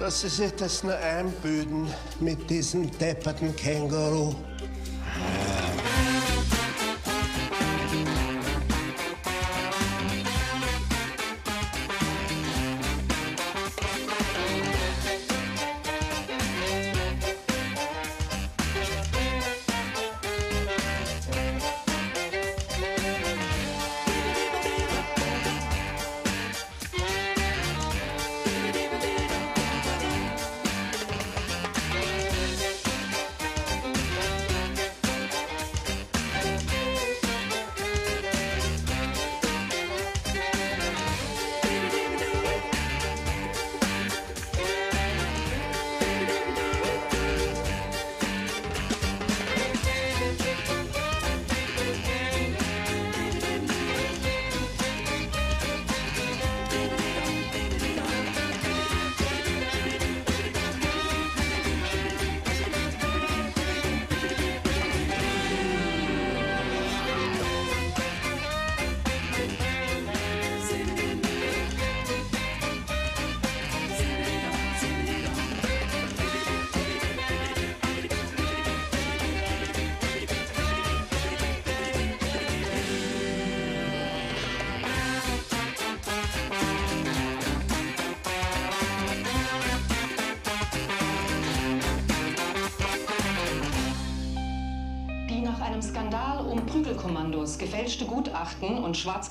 [0.00, 1.88] dass Sie sich das nur einbüden
[2.18, 4.34] mit diesem depperten Känguru.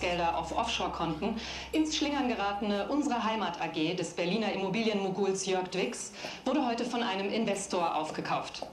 [0.04, 1.36] Und Schwarzgelder auf Offshore-Konten
[1.72, 6.12] ins Schlingern geratene unsere Heimat AG des Berliner Immobilienmoguls Jörg Dwix
[6.46, 8.66] wurde heute von einem Investor aufgekauft.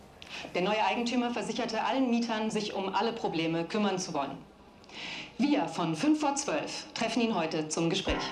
[0.54, 4.36] Der neue Eigentümer versicherte allen Mietern, sich um alle Probleme kümmern zu wollen.
[5.38, 8.22] Wir von 5 vor 12 treffen ihn heute zum Gespräch.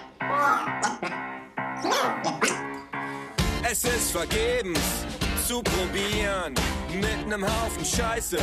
[3.71, 4.81] Es ist vergebens
[5.47, 6.55] zu probieren,
[6.95, 8.39] mit nem Haufen Scheiße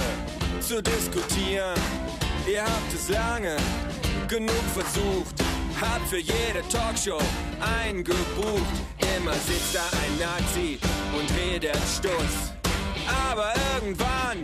[0.59, 1.79] zu diskutieren.
[2.47, 3.57] Ihr habt es lange
[4.27, 5.35] genug versucht,
[5.79, 7.19] habt für jede Talkshow
[7.59, 8.75] eingebucht.
[9.17, 10.79] Immer sitzt da ein Nazi
[11.17, 12.53] und redet Stuss.
[13.31, 14.41] Aber irgendwann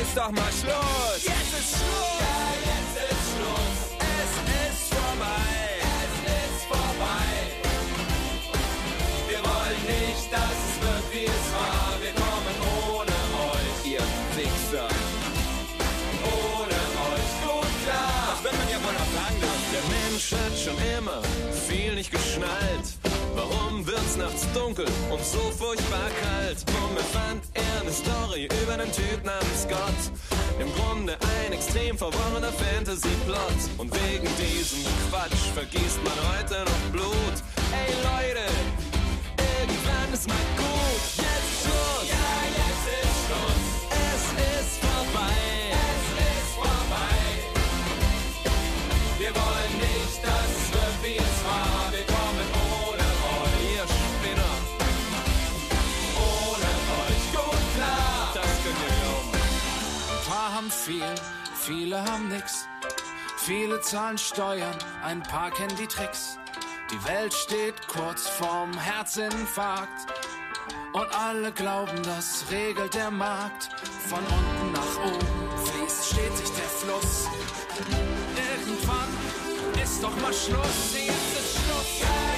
[0.00, 1.24] ist doch mal Schluss.
[1.24, 2.20] Jetzt ist Schluss.
[2.20, 3.78] Ja, jetzt ist Schluss.
[3.98, 4.32] Es
[4.66, 5.56] ist vorbei.
[6.04, 7.28] Es ist vorbei.
[9.28, 11.75] Wir wollen nicht, dass es wird, wie es war.
[20.16, 21.20] Mensch hat schon immer
[21.68, 22.88] viel nicht geschnallt.
[23.34, 26.56] Warum wird's nachts dunkel und so furchtbar kalt?
[26.96, 30.58] Er fand er eine Story über einen Typ namens Gott.
[30.58, 33.60] Im Grunde ein extrem verworrener Fantasy-Plot.
[33.76, 37.36] Und wegen diesem Quatsch vergießt man heute noch Blut.
[37.76, 38.46] Ey Leute,
[39.36, 40.65] irgendwann ist mal gut.
[60.86, 61.14] Viel,
[61.54, 62.68] viele haben nix.
[63.38, 66.38] Viele zahlen Steuern, ein paar kennen die Tricks.
[66.92, 70.06] Die Welt steht kurz vorm Herzinfarkt.
[70.92, 73.68] Und alle glauben, das regelt der Markt.
[74.08, 77.26] Von unten nach oben fließt stetig der Fluss.
[78.54, 80.94] Irgendwann ist doch mal Schluss.
[80.94, 82.00] Jetzt ist Schluss.
[82.00, 82.35] Ja,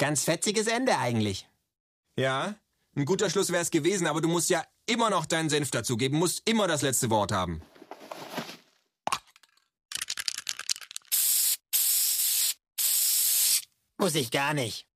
[0.00, 1.46] Ganz fetziges Ende eigentlich.
[2.16, 2.54] Ja,
[2.96, 6.18] ein guter Schluss wäre es gewesen, aber du musst ja immer noch deinen Senf dazugeben,
[6.18, 7.60] musst immer das letzte Wort haben.
[13.98, 14.89] Muss ich gar nicht.